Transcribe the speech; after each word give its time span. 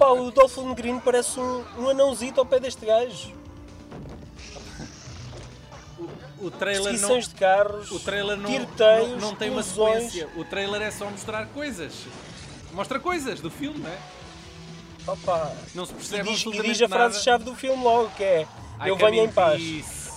Opa, 0.00 0.12
o 0.12 0.30
Dolph 0.30 0.56
Lundgren 0.56 0.98
parece 0.98 1.38
um, 1.38 1.62
um 1.76 1.90
anãozito 1.90 2.40
ao 2.40 2.46
pé 2.46 2.58
deste 2.58 2.86
gajo. 2.86 3.34
O 6.38 6.50
trailer 6.50 6.98
não, 6.98 7.18
de 7.18 7.28
carros, 7.34 7.90
o 7.90 8.00
trailer 8.00 8.38
não, 8.38 8.50
tiroteios, 8.50 9.10
não, 9.20 9.28
não 9.28 9.34
tem 9.36 9.50
uma 9.50 9.62
sequência. 9.62 10.26
O 10.36 10.42
trailer 10.42 10.80
é 10.80 10.90
só 10.90 11.04
mostrar 11.10 11.44
coisas. 11.48 11.92
Mostra 12.72 12.98
coisas 12.98 13.42
do 13.42 13.50
filme, 13.50 13.80
não 13.80 13.90
é? 13.90 13.98
Opa. 15.06 15.54
Não 15.74 15.84
se 15.84 15.92
E 15.92 15.96
percebe 15.96 16.30
diz, 16.30 16.46
e 16.46 16.62
diz 16.62 16.80
a 16.80 16.88
frase-chave 16.88 17.44
do 17.44 17.54
filme 17.54 17.84
logo, 17.84 18.08
que 18.16 18.24
é 18.24 18.46
I 18.82 18.88
Eu 18.88 18.96
venho 18.96 19.24
em 19.24 19.30
paz. 19.30 19.62
peace. 19.62 20.10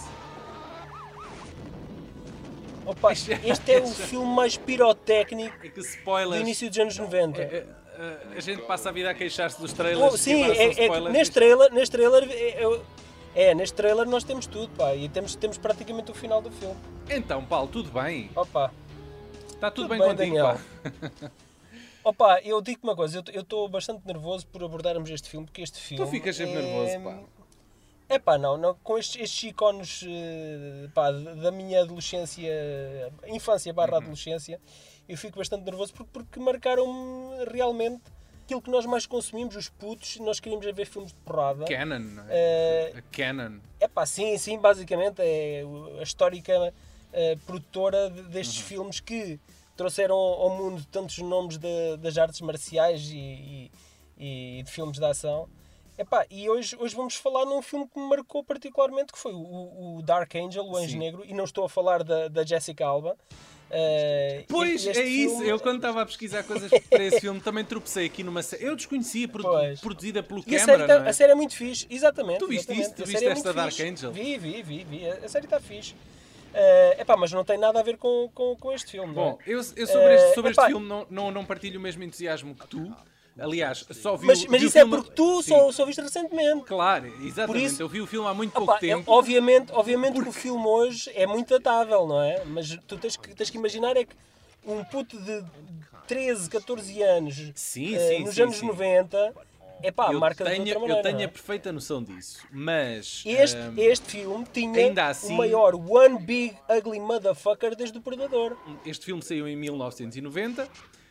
Opa, 2.86 3.11
este 3.11 3.72
é 3.73 3.81
o 3.81 3.88
filme 3.91 4.34
mais 4.34 4.55
pirotécnico 4.55 5.58
É 5.61 6.25
do 6.25 6.38
início 6.38 6.70
dos 6.70 6.80
anos 6.80 6.97
90. 6.97 7.41
É, 7.41 7.44
é, 7.44 7.83
a 8.35 8.39
gente 8.39 8.61
passa 8.63 8.89
a 8.89 8.91
vida 8.91 9.09
a 9.09 9.13
queixar-se 9.13 9.59
dos 9.59 9.73
trailers. 9.73 10.11
Que 10.13 10.17
sim, 10.20 10.43
é, 10.43 10.85
é 10.85 10.99
neste 11.09 11.33
trailer, 11.33 11.71
neste 11.71 11.91
trailer 11.91 12.29
é, 12.29 12.63
é- 12.63 12.81
é, 13.35 13.55
neste 13.55 13.75
trailer 13.75 14.05
nós 14.07 14.23
temos 14.23 14.45
tudo, 14.45 14.69
pá, 14.75 14.93
e 14.95 15.09
temos, 15.09 15.35
temos 15.35 15.57
praticamente 15.57 16.11
o 16.11 16.13
final 16.13 16.41
do 16.41 16.52
filme. 16.52 16.75
Então, 17.09 17.43
Paulo, 17.43 17.67
tudo 17.67 17.91
bem? 17.91 18.29
Opa, 18.35 18.71
Está 19.63 19.71
tudo, 19.71 19.88
Tudo 19.88 19.97
bem, 19.97 19.99
bem, 19.99 20.09
contigo, 20.09 20.35
Daniel. 20.35 20.59
pá? 21.21 21.31
opa, 22.03 22.41
eu 22.43 22.61
digo 22.61 22.81
uma 22.83 22.97
coisa, 22.97 23.23
eu 23.31 23.41
estou 23.41 23.69
bastante 23.69 24.05
nervoso 24.05 24.45
por 24.47 24.61
abordarmos 24.61 25.09
este 25.09 25.30
filme, 25.30 25.45
porque 25.45 25.61
este 25.61 25.80
filme. 25.80 26.03
Tu 26.03 26.11
ficas 26.11 26.35
sempre 26.35 26.57
é... 26.57 26.61
nervoso, 26.61 26.99
pá. 27.02 27.23
É 28.09 28.20
pá, 28.20 28.38
não, 28.38 28.57
não, 28.57 28.75
com 28.84 28.98
estes, 28.98 29.21
estes 29.21 29.43
ícones 29.49 30.03
eh, 30.07 30.88
pá, 30.94 31.09
da 31.11 31.52
minha 31.52 31.81
adolescência, 31.81 32.44
infância 33.27 33.73
barra 33.73 33.94
Uhum. 33.94 33.98
adolescência, 34.03 34.59
eu 35.08 35.17
fico 35.17 35.38
bastante 35.38 35.64
nervoso 35.64 35.94
porque, 35.94 36.09
porque 36.11 36.39
marcaram 36.39 36.86
realmente 37.52 38.02
aquilo 38.44 38.61
que 38.61 38.69
nós 38.69 38.86
mais 38.86 39.05
consumimos, 39.08 39.55
os 39.55 39.69
putos, 39.69 40.17
nós 40.19 40.39
queríamos 40.39 40.66
ver 40.66 40.86
filmes 40.86 41.11
de 41.11 41.17
porrada. 41.19 41.66
Canon, 41.66 42.00
não 42.00 42.23
é? 42.28 42.91
A 42.97 43.02
Canon. 43.03 43.59
É 43.80 43.88
pá, 43.88 44.06
sim, 44.06 44.38
sim, 44.38 44.59
basicamente 44.59 45.22
é 45.22 45.63
a 46.00 46.03
histórica 46.03 46.73
eh, 47.13 47.38
produtora 47.45 48.09
de- 48.09 48.23
destes 48.23 48.58
Uhum. 48.59 48.67
filmes 48.67 49.00
que 49.00 49.39
trouxeram 49.78 50.16
ao 50.16 50.50
mundo 50.58 50.85
tantos 50.91 51.17
nomes 51.19 51.58
de- 51.58 51.97
das 51.97 52.17
artes 52.17 52.41
marciais 52.41 53.09
e, 53.11 53.72
e- 54.17 54.59
e 54.59 54.63
de 54.63 54.69
filmes 54.72 55.00
de 55.00 55.06
ação. 55.06 55.47
Epá, 55.97 56.25
e 56.30 56.49
hoje, 56.49 56.75
hoje 56.80 56.95
vamos 56.95 57.16
falar 57.16 57.45
num 57.45 57.61
filme 57.61 57.88
que 57.88 57.99
me 57.99 58.08
marcou 58.09 58.44
particularmente, 58.44 59.13
que 59.13 59.19
foi 59.19 59.31
o, 59.31 59.97
o 59.97 60.02
Dark 60.02 60.33
Angel, 60.35 60.63
o 60.66 60.75
Anjo 60.75 60.89
Sim. 60.91 60.97
Negro, 60.97 61.23
e 61.25 61.33
não 61.33 61.44
estou 61.44 61.66
a 61.66 61.69
falar 61.69 62.03
da, 62.03 62.27
da 62.27 62.44
Jessica 62.44 62.85
Alba. 62.85 63.16
Eh, 63.69 64.44
Pois, 64.50 64.85
é 64.88 65.03
isso. 65.03 65.35
filme- 65.38 65.50
Eu 65.50 65.59
quando 65.59 65.77
estava 65.77 66.02
a 66.02 66.05
pesquisar 66.05 66.44
coisas 66.44 66.69
para 66.89 67.03
esse 67.03 67.22
filme 67.22 67.39
também 67.39 67.63
tropecei 67.63 68.05
aqui 68.08 68.23
numa 68.23 68.41
série. 68.44 68.63
Eu 68.66 68.75
desconhecia, 68.75 69.27
produ- 69.27 69.80
produzida 69.81 70.22
pelo 70.23 70.44
E 70.45 70.55
a 70.58 70.66
tá- 70.66 70.73
é? 71.05 71.09
a 71.09 71.13
série 71.13 71.31
é 71.31 71.35
muito 71.35 71.55
fixe, 71.55 71.85
exatamente. 71.89 72.39
Tu 72.39 72.47
viste 72.47 72.72
exatamente. 72.72 72.85
isso? 72.88 72.95
Tu 72.95 73.03
A 73.03 73.05
viste 73.05 73.25
é 73.25 73.28
esta 73.30 73.44
muito 73.50 73.55
Dark 73.55 73.72
fixe. 73.72 73.83
Angel? 73.89 74.11
Vi, 74.11 74.38
vi, 74.38 74.63
vi, 74.63 74.83
vi. 74.83 75.07
A 75.09 75.30
série 75.30 75.45
está 75.45 75.59
fixe. 75.59 75.95
É 76.55 77.02
epá, 77.02 77.16
mas 77.17 77.31
não 77.31 77.44
tem 77.44 77.57
nada 77.57 77.80
a 77.80 77.83
ver 77.83 77.97
com, 77.97 78.30
com, 78.33 78.55
com 78.55 78.72
este 78.72 78.91
filme. 78.91 79.13
não 79.13 79.22
é? 79.23 79.25
Bom, 79.31 79.39
eu, 79.47 79.57
eu 79.57 79.88
sobre, 79.88 80.13
este, 80.16 80.28
Eh, 80.30 80.33
sobre 80.35 80.52
epá. 80.52 80.61
este 80.63 80.72
filme 80.72 80.88
não, 80.88 81.07
não, 81.09 81.31
não 81.31 81.45
partilho 81.45 81.80
o 81.80 81.81
mesmo 81.81 82.03
entusiasmo 82.03 82.53
que 82.53 82.67
tu. 82.67 82.95
Aliás, 83.39 83.86
só 83.92 84.16
vi 84.16 84.28
mas 84.28 84.44
o, 84.44 84.52
mas 84.52 84.59
vi 84.62 84.67
o 84.67 84.70
isso 84.70 84.78
é 84.78 84.81
filme- 84.81 84.95
porque 84.98 85.12
tu 85.16 85.42
só, 85.42 85.72
só 85.72 85.86
viste 85.86 86.02
recentemente. 86.02 86.66
Claro, 86.66 87.08
exatamente. 87.26 87.66
isso- 87.66 87.81
Eu 87.81 87.88
vi 87.90 88.00
o 88.02 88.06
filme 88.08 88.28
há 88.28 88.34
muito 88.34 88.52
pouco 88.52 88.72
Opa, 88.72 88.78
é- 88.78 88.90
tempo. 88.90 89.12
obviamente 89.12 89.72
obviamente 89.73 90.22
que 90.22 90.30
o 90.30 90.31
filme 90.31 90.66
hoje 90.66 91.09
é 91.16 91.25
muito 91.25 91.50
datável, 91.50 92.06
não 92.08 92.22
é? 92.22 92.44
Mas 92.45 92.78
tu 92.88 92.98
tens 92.98 93.17
que, 93.17 93.34
tens 93.36 93.50
que 93.50 93.58
imaginar 93.58 93.98
é 93.98 94.06
que 94.06 94.16
um 94.66 94.84
puto 94.84 95.17
de 95.20 95.44
13, 96.08 96.50
14 96.50 97.02
anos 97.02 97.52
Sim, 97.56 97.95
eh, 97.95 98.00
sim, 98.17 98.23
nos 98.23 98.36
sim, 98.36 98.42
anos 98.44 98.56
sim. 98.58 98.68
90 98.68 99.34
é 99.81 99.91
pá, 99.91 100.13
eu 100.13 100.19
marca 100.19 100.44
de 100.46 100.52
tenho, 100.52 100.68
eu 100.69 100.80
maneira. 100.80 101.02
tenho 101.02 101.16
não 101.16 101.22
a 101.22 101.24
é? 101.24 101.28
perfeita 101.28 101.72
noção 101.74 102.03
disso. 102.03 102.40
Mas. 102.52 103.24
Este, 103.25 103.57
ahm, 103.57 103.74
este 103.80 104.12
filme 104.12 104.46
tinha 104.53 104.78
ainda 104.86 105.07
assim- 105.07 105.34
o 105.34 105.38
maior 105.38 105.74
One 105.75 106.19
Big 106.19 106.56
Ugly 106.69 107.00
Motherfucker 107.00 107.75
desde 107.75 107.97
o 107.97 108.02
Predador. 108.02 108.56
Este 108.86 109.03
filme 109.06 109.22
saiu 109.24 109.47
em 109.47 109.56
1990, 109.57 110.69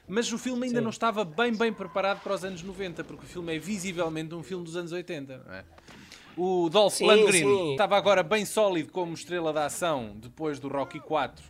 mas 0.09 0.33
o 0.33 0.39
filme 0.39 0.67
ainda 0.67 0.79
Sim. 0.79 0.85
não 0.85 0.91
estava 0.91 1.25
bem 1.25 1.55
bem 1.55 1.73
preparado 1.73 2.21
para 2.23 2.35
os 2.35 2.45
anos 2.45 2.63
90, 2.63 3.05
porque 3.05 3.25
o 3.25 3.29
filme 3.29 3.57
é 3.57 3.59
visivelmente 3.59 4.35
um 4.35 4.43
filme 4.43 4.65
dos 4.65 4.77
anos 4.77 4.93
80. 4.93 5.43
não 5.47 5.55
é? 5.55 5.65
O 6.37 6.69
Dolph 6.71 6.95
Sim, 6.95 7.07
Lundgren 7.07 7.45
sim. 7.45 7.73
estava 7.73 7.97
agora 7.97 8.23
bem 8.23 8.45
sólido 8.47 8.91
como 8.91 9.13
estrela 9.13 9.53
da 9.53 9.67
ação 9.67 10.13
depois 10.17 10.59
do 10.59 10.69
Rocky 10.69 10.99
4, 10.99 11.45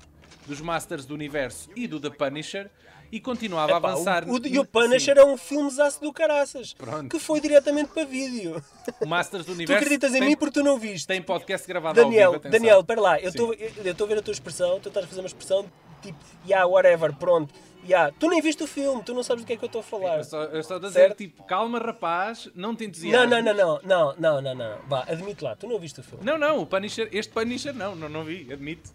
dos 0.47 0.61
Masters 0.61 1.05
do 1.07 1.15
Universo 1.15 1.71
e 1.77 1.87
do 1.87 2.01
The 2.01 2.11
Punisher 2.11 2.69
e 3.13 3.21
continuava 3.21 3.75
a 3.75 3.77
Epá, 3.79 3.91
avançar. 3.93 4.25
o, 4.29 4.33
o, 4.39 4.47
e 4.47 4.59
o 4.59 4.65
Punisher 4.65 5.19
é 5.19 5.25
um 5.25 5.37
filmezaço 5.37 6.01
do 6.01 6.13
caraças 6.13 6.73
Pronto. 6.75 7.11
que 7.11 7.19
foi 7.19 7.41
diretamente 7.41 7.91
para 7.93 8.05
vídeo. 8.07 8.61
Sim, 8.85 8.91
o 9.03 9.07
Masters 9.07 9.45
do 9.45 9.53
Tu 9.53 9.57
Universo. 9.57 9.85
acreditas 9.85 10.15
em 10.15 10.19
tem, 10.19 10.29
mim 10.31 10.37
porque 10.37 10.55
tu 10.61 10.65
não 10.65 10.79
viste. 10.79 11.07
tem 11.07 11.23
podcast 11.23 11.67
gravado 11.69 12.01
ao 12.01 12.07
Daniel, 12.07 12.31
vivo. 12.33 12.41
atenção. 12.41 12.59
Daniel, 12.59 12.81
espera 12.81 13.01
lá, 13.01 13.19
Sim. 13.19 13.25
eu 13.25 13.91
estou 13.93 14.05
a 14.05 14.09
ver 14.09 14.19
a 14.19 14.23
tua 14.23 14.33
expressão, 14.33 14.81
tu 14.81 14.89
estás 14.89 15.05
a 15.05 15.09
fazer 15.09 15.21
uma 15.21 15.27
expressão 15.29 15.65
tipo, 16.01 16.19
yeah, 16.45 16.67
whatever, 16.67 17.15
pronto. 17.15 17.55
Yeah. 17.85 18.15
Tu 18.19 18.29
nem 18.29 18.41
viste 18.41 18.63
o 18.63 18.67
filme, 18.67 19.03
tu 19.03 19.13
não 19.13 19.23
sabes 19.23 19.43
do 19.43 19.47
que 19.47 19.53
é 19.55 19.57
que 19.57 19.65
eu 19.65 19.67
estou 19.67 19.81
a 19.81 19.83
falar. 19.83 20.19
Eu 20.19 20.25
só, 20.25 20.43
eu 20.45 20.63
só 20.63 20.77
estou 20.77 20.77
a 20.77 20.91
dizer, 20.91 21.01
Certo? 21.01 21.17
tipo, 21.19 21.43
calma 21.45 21.79
rapaz, 21.79 22.49
não 22.55 22.75
te 22.77 22.83
Não, 22.85 22.89
entusiasmes. 22.89 23.31
não, 23.31 23.43
não, 23.43 23.55
não, 23.55 23.81
não, 23.83 24.15
não, 24.19 24.43
não, 24.43 24.55
não. 24.55 24.79
Vá, 24.87 25.05
admite 25.09 25.43
lá, 25.43 25.57
tu 25.57 25.67
não 25.67 25.79
viste 25.79 25.99
o 26.01 26.03
filme. 26.03 26.25
Não, 26.25 26.39
não, 26.39 26.61
o 26.61 26.67
Punisher, 26.67 27.09
este 27.13 27.33
Punisher 27.33 27.75
não, 27.75 27.97
não, 27.97 28.09
não 28.09 28.25
vi, 28.25 28.53
admito. 28.53 28.91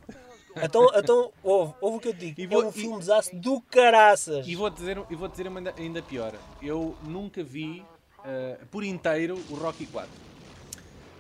Então, 0.56 0.88
então 0.96 1.32
ouve, 1.44 1.74
ouve 1.82 1.98
o 1.98 2.00
que 2.00 2.08
eu 2.08 2.14
te 2.14 2.20
digo. 2.20 2.42
E 2.42 2.48
vou- 2.48 2.64
é 2.64 2.66
um 2.66 2.70
e- 2.70 2.74
filmezaço 2.74 3.36
do 3.36 3.62
caraças. 3.62 4.48
E 4.48 4.56
vou 4.56 4.70
dizer, 4.70 4.98
e 5.10 5.16
vou 5.16 5.28
dizer 5.28 5.48
uma 5.48 5.60
ainda, 5.60 5.74
ainda 5.78 6.02
pior. 6.02 6.34
Eu 6.62 6.96
nunca 7.04 7.44
vi 7.44 7.84
eh, 8.26 8.58
por 8.72 8.84
inteiro 8.84 9.38
o 9.50 9.56
Rocky 9.56 9.86
4. 9.86 10.10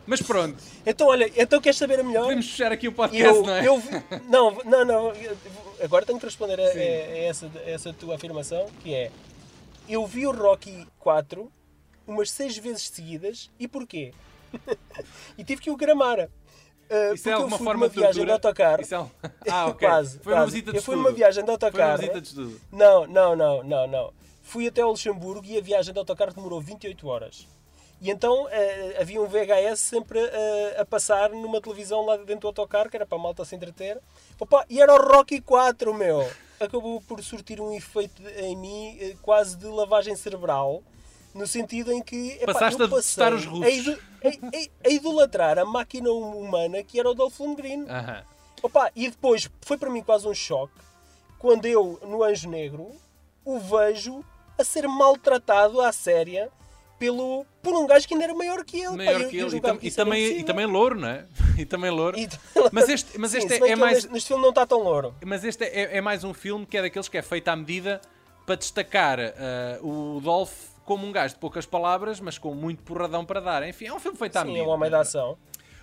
Mas 0.08 0.22
pronto, 0.22 0.58
Então, 0.86 1.08
olha, 1.08 1.30
então 1.36 1.60
queres 1.60 1.78
saber 1.78 2.00
a 2.00 2.04
melhor? 2.04 2.24
podemos 2.24 2.50
fechar 2.50 2.72
aqui 2.72 2.88
o 2.88 2.94
podcast, 2.94 3.28
Eu, 3.38 3.44
não 3.44 3.54
é? 3.54 3.68
eu 3.68 3.84
não, 4.30 4.52
não, 4.64 4.86
não. 4.86 5.14
Agora 5.84 6.06
tenho 6.06 6.18
que 6.18 6.26
responder 6.26 6.60
a, 6.60 6.64
a- 6.64 6.68
a 6.68 7.18
essa, 7.20 7.52
a 7.66 7.70
essa 7.70 7.94
tua 7.94 8.16
afirmação, 8.16 8.68
que 8.82 8.94
é 8.96 9.12
eu 9.90 10.06
vi 10.08 10.26
o 10.26 10.32
Rocky 10.32 10.88
4 11.00 11.52
umas 12.08 12.32
seis 12.32 12.58
vezes 12.58 12.88
seguidas 12.90 13.52
e 13.60 13.68
porquê? 13.68 14.14
e 15.38 15.44
tive 15.44 15.62
que 15.62 15.70
o 15.70 15.76
gramar. 15.76 16.30
Uh, 16.90 17.14
Isso 17.14 17.28
é 17.28 17.32
porque 17.32 17.32
alguma 17.32 17.54
eu 17.56 17.58
fui 17.58 17.66
forma 17.66 17.74
numa 17.86 17.90
viagem 17.90 18.26
de 18.26 18.32
autocarro. 18.32 18.82
Isso 18.82 18.96
é 18.96 19.00
um- 19.00 19.10
Ah, 19.52 19.66
ok. 19.68 19.88
Quase, 19.88 20.20
Foi 20.20 20.32
uma 20.34 20.40
quase. 20.44 20.52
visita 20.52 20.72
de 20.72 20.78
Eu 20.78 20.82
fui 20.84 20.94
estudo. 20.96 21.04
numa 21.10 21.12
viagem 21.16 21.44
de 21.44 21.48
Foi 21.48 21.56
uma 21.58 21.66
autocarro. 21.66 21.98
visita 21.98 22.22
de 22.22 22.28
estudo. 22.30 22.62
Não, 22.72 23.06
não, 23.08 23.36
não, 23.36 23.64
não, 23.64 23.88
não. 23.88 24.14
Fui 24.42 24.68
até 24.68 24.82
ao 24.82 24.92
Luxemburgo 24.92 25.46
e 25.46 25.58
a 25.58 25.62
viagem 25.62 25.92
de 25.92 26.00
autocarro 26.00 26.34
demorou 26.34 26.62
28 26.62 27.06
horas. 27.10 27.46
E 28.00 28.12
então 28.12 28.48
eh, 28.52 28.98
havia 29.02 29.20
um 29.22 29.26
VHS 29.28 29.80
sempre 29.80 30.20
eh, 30.20 30.76
a 30.80 30.86
passar 30.86 31.30
numa 31.32 31.60
televisão 31.60 32.06
lá 32.06 32.16
dentro 32.18 32.42
do 32.42 32.48
autocarro, 32.48 32.90
que 32.90 32.96
era 32.96 33.06
para 33.08 33.18
a 33.18 33.22
malta 33.22 33.44
se 33.44 33.56
entreter. 33.56 34.00
Opa, 34.40 34.66
e 34.70 34.80
era 34.80 34.94
o 34.94 34.98
Rocky 35.12 35.42
4, 35.42 35.94
meu! 35.94 36.30
Acabou 36.60 37.02
por 37.02 37.24
surtir 37.24 37.60
um 37.62 37.74
efeito 37.74 38.22
em 38.38 38.56
mim 38.56 38.98
eh, 39.02 39.16
quase 39.22 39.58
de 39.58 39.66
lavagem 39.66 40.16
cerebral, 40.16 40.84
no 41.34 41.48
sentido 41.48 41.92
em 41.92 42.02
que 42.02 42.32
epá, 42.40 42.54
Passaste 42.54 42.80
eu 42.80 42.86
a 42.86 42.90
passei 42.90 43.34
os 43.34 43.46
russos. 43.46 43.66
A, 43.66 43.70
ido- 43.70 44.00
a- 44.24 44.88
a- 44.88 44.90
idolatrar 44.92 45.58
a 45.58 45.66
máquina 45.66 46.12
humana 46.12 46.84
que 46.84 47.00
era 47.00 47.10
o 47.10 47.14
Dolph 47.16 47.40
Lundgren. 47.40 47.86
Opa, 48.62 48.92
e 48.96 49.10
depois 49.10 49.50
foi 49.62 49.78
para 49.78 49.90
mim 49.90 50.02
quase 50.04 50.28
um 50.28 50.34
choque 50.34 50.74
quando 51.40 51.66
eu, 51.68 52.00
no 52.04 52.24
Anjo 52.24 52.50
Negro, 52.50 52.92
o 53.46 53.60
vejo 53.60 54.24
a 54.58 54.64
ser 54.64 54.88
maltratado 54.88 55.80
à 55.82 55.92
séria 55.92 56.50
pelo, 57.00 57.46
por 57.62 57.74
um 57.76 57.86
gajo 57.88 58.08
que 58.08 58.14
ainda 58.14 58.26
era 58.26 58.34
maior 58.34 58.64
que 58.64 58.80
ele. 58.82 58.98
Maior 58.98 59.22
Pá, 59.24 59.28
que 59.28 59.38
ele. 59.38 59.58
E, 59.58 59.62
tam- 59.62 59.80
e 59.82 59.92
também, 59.92 60.40
e 60.40 60.44
também 60.44 60.66
louro, 60.66 61.00
não 61.00 61.08
é? 61.08 61.26
E 61.58 61.66
também 61.66 61.90
louro. 61.90 62.18
E- 62.18 62.28
Mas 62.72 62.88
este, 62.90 63.18
mas 63.18 63.32
Sim, 63.32 63.38
este 63.40 63.56
se 63.58 63.64
é, 63.64 63.72
é 63.72 63.76
mais. 63.76 63.96
neste, 63.96 64.12
neste 64.14 64.28
filme 64.28 64.42
não 64.44 64.50
está 64.50 64.66
tão 64.66 64.84
louro. 64.84 65.16
Mas 65.26 65.44
este 65.44 65.64
é, 65.66 65.98
é 65.98 66.02
mais 66.02 66.24
um 66.24 66.34
filme 66.34 66.66
que 66.66 66.78
é 66.78 66.82
daqueles 66.82 67.08
que 67.08 67.18
é 67.18 67.22
feito 67.22 67.48
à 67.48 67.56
medida 67.56 68.00
para 68.46 68.56
destacar 68.56 69.20
ah, 69.20 69.80
o 69.82 70.20
Dolph 70.24 70.54
como 70.86 71.06
um 71.06 71.12
gajo 71.12 71.34
de 71.34 71.40
poucas 71.40 71.66
palavras, 71.66 72.20
mas 72.20 72.38
com 72.38 72.54
muito 72.54 72.82
porradão 72.84 73.26
para 73.26 73.42
dar. 73.42 73.68
Enfim, 73.68 73.86
é 73.88 73.94
um 73.94 74.00
filme 74.00 74.18
feito 74.18 74.38
à 74.38 74.42
Sim, 74.42 74.48
medida. 74.48 74.64
é 74.64 74.68
um 74.68 74.72
homem 74.72 74.90
da 74.90 75.02
ação. 75.02 75.38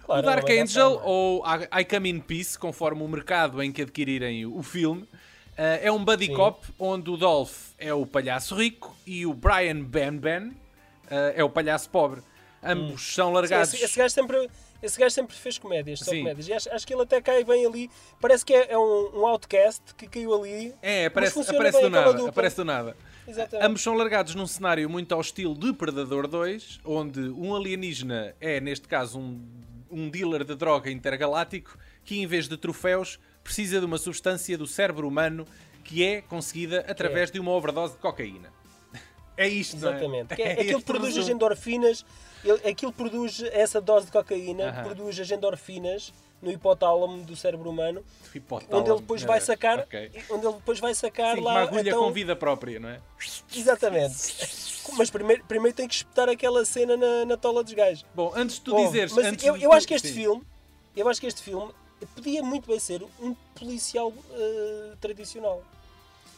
Claro, 0.07 0.21
o 0.27 0.31
é 0.31 0.35
Dark 0.35 0.47
da 0.47 0.53
Angel, 0.55 0.87
ação, 0.87 1.01
é? 1.01 1.03
ou 1.05 1.45
I 1.81 1.85
Come 1.85 2.09
in 2.11 2.21
Peace, 2.21 2.59
conforme 2.59 3.03
o 3.03 3.09
mercado 3.09 3.63
em 3.63 3.71
que 3.73 3.83
adquirirem 3.83 4.47
o 4.47 4.63
filme, 4.63 5.07
ah, 5.59 5.79
é 5.83 5.91
um 5.93 6.03
buddy 6.05 6.27
Sim. 6.27 6.35
cop 6.35 6.65
onde 6.79 7.11
o 7.11 7.17
Dolph 7.17 7.71
é 7.79 7.93
o 7.93 8.07
palhaço 8.07 8.55
rico 8.55 8.95
e 9.07 9.27
o 9.27 9.35
Brian 9.35 9.83
Ben 9.83 10.17
Ben 10.17 10.53
ah, 10.53 10.64
é 11.11 11.45
o 11.45 11.51
palhaço 11.51 11.89
pobre. 11.91 12.23
Ambos 12.65 13.15
são 13.15 13.29
Sim, 13.29 13.35
largados. 13.35 13.75
esse, 13.75 13.85
esse 13.85 13.99
gajo 13.99 14.15
sempre, 14.15 14.51
esse 14.83 14.99
gajo 14.99 15.15
sempre 15.15 15.37
fez 15.37 15.59
comédias, 15.59 15.99
só 16.01 16.11
Sim. 16.11 16.21
comédias. 16.21 16.49
E 16.49 16.53
acho, 16.53 16.73
acho 16.73 16.87
que 16.87 16.95
ele 16.95 17.03
até 17.03 17.21
cai 17.21 17.45
bem 17.45 17.67
ali. 17.67 17.91
Parece 18.21 18.45
que 18.45 18.55
é, 18.55 18.73
é 18.73 18.79
um, 18.79 19.11
um 19.15 19.27
outcast 19.27 19.83
que 19.97 20.09
caiu 20.09 20.35
ali. 20.35 20.75
É, 20.81 21.07
aparece, 21.07 21.39
aparece 21.41 21.81
do 21.81 21.91
nada. 21.91 22.29
Aparece 22.29 22.57
do 22.57 22.65
nada. 22.65 22.97
Exatamente. 23.29 23.67
Ambos 23.67 23.83
são 23.83 23.95
largados 23.95 24.35
num 24.35 24.47
cenário 24.47 24.89
muito 24.89 25.15
ao 25.15 25.21
estilo 25.21 25.55
de 25.55 25.73
Predador 25.73 26.27
2, 26.27 26.81
onde 26.85 27.21
um 27.21 27.55
alienígena 27.55 28.35
é, 28.41 28.61
neste 28.61 28.89
caso, 28.89 29.19
um, 29.19 29.47
um 29.91 30.09
dealer 30.09 30.45
de 30.45 30.55
droga 30.55 30.91
intergaláctico 30.91 31.79
que, 32.05 32.21
em 32.21 32.27
vez 32.27 32.49
de 32.49 32.57
troféus, 32.57 33.19
precisa 33.43 33.79
de 33.79 33.87
uma 33.87 33.99
substância 33.99 34.57
do 34.57 34.67
cérebro 34.67 35.07
humano 35.07 35.47
que 35.83 36.03
é 36.03 36.23
conseguida 36.23 36.85
através 36.89 37.31
de 37.31 37.39
uma 37.39 37.53
overdose 37.53 37.95
de 37.95 38.01
cocaína. 38.01 38.51
É 39.37 39.49
isto, 39.49 39.77
não 39.79 39.89
é? 39.89 39.91
Exatamente. 39.93 40.35
Que 40.37 40.43
é, 40.43 40.47
É 40.59 40.61
aquilo 40.63 40.83
produz 40.83 41.17
as 41.17 41.29
endorfinas, 41.29 42.05
ele- 42.45 42.69
aquilo 42.69 42.93
produz 42.93 43.43
essa 43.53 43.81
dose 43.81 44.07
de 44.07 44.13
cocaína, 44.13 44.69
Aham. 44.71 44.83
produz 44.85 45.19
as 45.21 45.31
endorfinas 45.31 46.13
no 46.43 46.53
hipotálamo 46.53 47.25
do 47.25 47.35
cérebro 47.35 47.71
humano, 47.71 48.05
Hipotálamo. 48.35 48.79
onde 48.81 48.91
ele 48.91 49.01
depois 49.01 49.23
vai 49.23 49.41
sacar, 49.41 49.79
Ok. 49.81 50.11
onde 50.31 50.47
ele 50.47 50.55
depois 50.57 50.79
vai 50.79 50.95
sacar 50.95 51.37
Sim, 51.37 51.43
lá 51.43 51.53
uma 51.53 51.61
agulha 51.63 51.89
então, 51.89 52.05
com 52.05 52.13
vida 52.13 52.37
própria, 52.37 52.79
não 52.79 52.91
é? 52.91 53.01
Exatamente. 53.55 54.15
Mas 54.97 55.11
primeiro, 55.11 55.43
primeiro 55.47 55.75
tem 55.75 55.89
que 55.89 55.95
espetar 55.95 56.29
aquela 56.29 56.65
cena 56.67 56.97
na, 56.97 57.25
na 57.25 57.37
tola 57.39 57.65
dos 57.65 57.73
gajos. 57.73 58.05
Bom, 58.15 58.31
antes 58.37 58.57
de 58.57 58.63
tu 58.63 58.77
Oh, 58.77 58.85
dizeres. 58.87 59.13
mas 59.15 59.43
eu, 59.43 59.57
eu 59.57 59.71
tu- 59.71 59.73
acho 59.75 59.89
que 59.89 59.95
este 59.95 60.09
sim. 60.09 60.15
filme, 60.15 60.43
eu 60.95 61.09
acho 61.09 61.21
que 61.21 61.27
este 61.27 61.43
filme 61.43 61.73
podia 62.15 62.43
muito 62.43 62.67
bem 62.69 62.79
ser 62.79 63.03
um 63.21 63.35
policial 63.55 64.13
eh, 64.33 64.93
tradicional. 65.01 65.63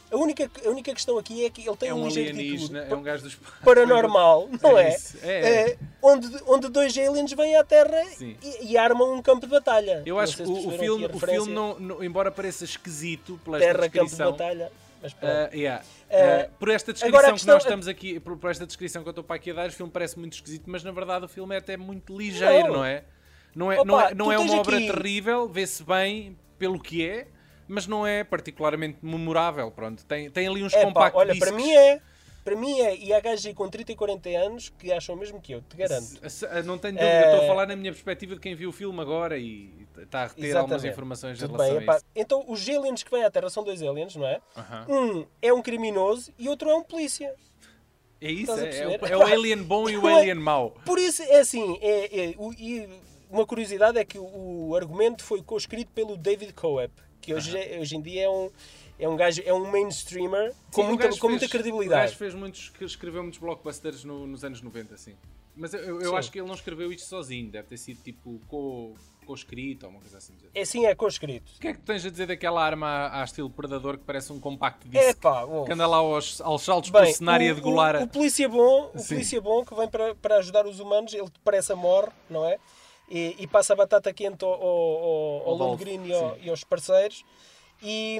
A 0.09 0.15
única, 0.15 0.49
a 0.65 0.69
única 0.69 0.93
questão 0.93 1.17
aqui 1.17 1.45
é 1.45 1.49
que 1.49 1.67
ele 1.67 1.75
tem 1.75 1.89
É 1.89 1.93
um, 1.93 2.03
um 2.03 2.05
ligeiro 2.07 2.29
alienígena, 2.29 2.79
título 2.81 2.95
é 2.95 2.97
um 2.97 3.03
gajo 3.03 3.23
dos. 3.23 3.35
paranormal, 3.63 4.49
não 4.63 4.77
é? 4.77 4.95
isso, 4.95 5.17
é, 5.21 5.29
é. 5.29 5.69
Eh, 5.71 5.77
onde, 6.01 6.27
onde 6.47 6.69
dois 6.69 6.97
aliens 6.97 7.31
vêm 7.33 7.55
à 7.55 7.63
Terra 7.63 8.01
e, 8.21 8.37
e 8.71 8.77
armam 8.77 9.13
um 9.13 9.21
campo 9.21 9.41
de 9.45 9.51
batalha. 9.51 10.03
Eu 10.05 10.15
Não 10.15 10.21
acho 10.21 10.37
que 10.37 10.43
o, 10.43 10.71
filme, 10.77 11.05
o 11.07 11.19
filme 11.19 11.53
não, 11.53 11.77
não- 11.79 12.03
embora 12.03 12.31
pareça 12.31 12.63
esquisito 12.63 13.39
pela 13.43 13.59
Terra, 13.59 13.73
campo 13.73 13.83
de 13.83 13.99
descrição, 13.99 14.31
batalha. 14.31 14.71
Mas 15.01 15.15
ah, 15.21 15.49
yeah, 15.53 15.83
ah, 16.09 16.49
por 16.57 16.69
esta 16.69 16.91
descrição 16.91 17.19
a 17.19 17.23
que 17.25 17.31
questão 17.33 17.53
nós 17.55 17.63
é- 17.63 17.67
estamos 17.67 17.87
aqui, 17.87 18.19
por, 18.19 18.35
por 18.37 18.49
esta 18.49 18.65
descrição 18.65 19.03
que 19.03 19.09
eu 19.09 19.11
estou 19.11 19.23
para 19.23 19.35
aqui 19.35 19.51
a 19.51 19.53
dar, 19.53 19.69
o 19.69 19.71
filme 19.71 19.91
parece 19.91 20.17
muito 20.17 20.33
esquisito, 20.33 20.63
mas 20.67 20.83
na 20.83 20.91
verdade 20.91 21.25
o 21.25 21.27
filme 21.27 21.53
é 21.53 21.59
até 21.59 21.77
muito 21.77 22.17
ligeiro, 22.17 22.67
não, 22.69 22.73
Não. 22.77 22.85
é? 22.85 23.03
Não 23.55 23.71
é, 23.71 23.79
Opa, 23.79 23.85
não 23.85 24.01
é, 24.01 24.13
não 24.15 24.31
é 24.31 24.37
uma 24.39 24.59
obra 24.59 24.77
aqui- 24.77 24.87
terrível, 24.91 25.47
vê-se 25.47 25.83
bem 25.83 26.37
pelo 26.57 26.79
que 26.79 27.05
é, 27.07 27.27
mas 27.67 27.87
não 27.87 28.05
é 28.05 28.23
particularmente 28.23 28.97
memorável. 29.01 29.69
Pronto, 29.71 30.05
tem, 30.05 30.29
tem 30.29 30.47
ali 30.47 30.63
uns 30.63 30.73
É, 30.73 30.79
pá, 30.81 30.85
compactos 30.87 31.21
olha, 31.21 31.37
para 31.37 31.51
mim 31.51 31.71
é. 31.71 32.01
Para 32.43 32.55
mim 32.55 32.79
é. 32.79 32.95
E 32.95 33.13
há 33.13 33.19
gajos 33.19 33.45
aí 33.45 33.53
com 33.53 33.67
30 33.67 33.91
e 33.91 33.95
40 33.95 34.29
anos 34.29 34.69
que 34.69 34.89
acham 34.91 35.15
o 35.15 35.17
mesmo 35.17 35.41
que 35.41 35.51
eu, 35.53 35.61
te 35.61 35.75
garanto. 35.75 36.07
Não 36.65 36.77
tenho 36.77 36.93
dúvida, 36.93 37.05
Eh, 37.13 37.25
estou 37.25 37.43
a 37.43 37.47
falar 37.47 37.67
na 37.67 37.75
minha 37.75 37.91
perspectiva 37.91 38.35
de 38.35 38.39
quem 38.39 38.55
viu 38.55 38.69
o 38.69 38.71
filme 38.71 39.01
agora 39.01 39.37
e 39.37 39.69
está 39.97 40.23
a 40.23 40.27
reter 40.27 40.55
algumas 40.55 40.85
informações 40.85 41.37
Tudo 41.39 41.57
bem, 41.57 41.75
epá. 41.77 41.99
Então 42.15 42.45
os 42.47 42.61
aliens 42.69 43.03
que 43.03 43.11
vêm 43.11 43.25
à 43.25 43.29
Terra 43.29 43.49
são 43.49 43.65
dois 43.65 43.81
aliens, 43.83 44.15
não 44.15 44.25
é? 44.25 44.39
Um 44.87 45.25
é 45.41 45.51
um 45.51 45.61
criminoso 45.61 46.31
e 46.39 46.47
outro 46.47 46.69
é 46.69 46.75
um 46.75 46.83
polícia. 46.83 47.33
É 48.19 48.31
isso, 48.31 48.51
é, 48.53 48.77
é, 48.79 48.87
o, 48.87 49.05
é 49.05 49.17
o 49.17 49.21
alien 49.23 49.61
bom 49.61 49.87
e 49.89 49.95
o 49.97 50.07
é- 50.09 50.13
alien 50.21 50.35
mau. 50.35 50.75
Por 50.85 50.97
isso, 50.97 51.21
é 51.23 51.39
assim, 51.41 51.77
é, 51.81 52.29
é, 52.31 52.35
o- 52.37 52.51
e 52.53 52.87
uma 53.29 53.45
curiosidade 53.45 53.99
é 53.99 54.05
que 54.05 54.17
o, 54.17 54.69
o 54.69 54.75
argumento 54.75 55.23
foi 55.23 55.43
co-escrito 55.43 55.91
pelo 55.91 56.17
David 56.17 56.53
Coep, 56.53 56.91
que 57.27 57.33
hoje, 57.33 57.57
é- 57.57 57.77
hoje 57.79 57.95
em 57.97 58.01
dia 58.01 58.23
é 58.23 58.29
um, 58.29 58.49
é 58.97 59.09
um 59.09 59.17
gajo, 59.17 59.41
é 59.45 59.53
um 59.53 59.69
mainstreamer 59.69 60.53
com, 60.71 60.81
Sim, 60.81 60.81
o 60.81 60.85
muita, 60.87 61.09
com 61.19 61.27
muita 61.27 61.39
fez- 61.41 61.49
O 61.49 61.51
credibilidade. 61.51 62.01
gajo 62.03 62.15
fez 62.15 62.33
muitos, 62.33 62.69
que 62.69 62.85
escreveu 62.85 63.21
muitos 63.21 63.37
blockbusters 63.39 64.05
no- 64.05 64.25
nos 64.25 64.45
anos 64.45 64.61
90, 64.61 64.95
sim. 64.95 65.13
Mas 65.55 65.73
eu, 65.73 65.99
eu- 66.01 66.15
acho 66.15 66.31
que 66.31 66.39
ele 66.39 66.47
não 66.47 66.55
escreveu 66.55 66.89
isto 66.91 67.05
sozinho, 67.07 67.49
deve 67.51 67.67
ter 67.67 67.77
sido 67.77 68.01
tipo 68.01 68.39
co- 68.47 68.93
co-escrito 69.25 69.85
ou 69.87 69.91
uma 69.91 69.99
coisa 69.99 70.19
assim. 70.19 70.33
É 70.53 70.63
sim, 70.63 70.85
é 70.85 70.95
co-escrito. 70.95 71.51
O 71.57 71.59
que 71.59 71.67
é 71.67 71.73
que 71.73 71.79
tens 71.81 72.05
a 72.05 72.09
dizer 72.09 72.27
daquela 72.27 72.63
arma 72.63 73.09
à 73.11 73.23
estilo 73.25 73.49
Predador 73.49 73.97
que 73.97 74.03
parece 74.05 74.31
um 74.31 74.39
compact 74.39 74.87
É 74.95 75.07
disc? 75.07 75.19
pá, 75.19 75.43
oh. 75.43 75.65
que 75.65 75.73
anda 75.73 75.85
lá 75.85 75.97
aos, 75.97 76.39
aos 76.39 76.61
saltos 76.61 76.91
Bem, 76.91 77.01
pelo 77.01 77.13
cenário 77.13 77.49
a 77.49 77.51
o, 77.51 77.55
degolar. 77.55 77.95
o, 77.95 77.99
a- 77.99 78.03
o 78.03 78.07
polícia 78.07 78.47
bom, 78.47 78.91
o 78.93 78.99
Sim. 78.99 79.15
polícia 79.15 79.41
bom 79.41 79.65
que 79.65 79.75
vem 79.75 79.89
para, 79.89 80.15
para 80.15 80.37
ajudar 80.37 80.65
os 80.65 80.79
humanos, 80.79 81.11
ele 81.13 81.27
parece 81.43 81.73
a 81.73 81.75
morre, 81.75 82.09
não 82.29 82.45
é? 82.45 82.57
E, 83.09 83.35
e 83.39 83.47
passa 83.47 83.73
a 83.73 83.75
batata 83.75 84.11
quente 84.13 84.43
ao, 84.43 84.51
ao, 84.51 85.49
ao, 85.49 85.63
ao 85.63 85.77
Green 85.77 86.05
e, 86.05 86.13
ao- 86.13 86.37
e 86.39 86.49
aos 86.49 86.63
parceiros. 86.63 87.23
E, 87.81 88.17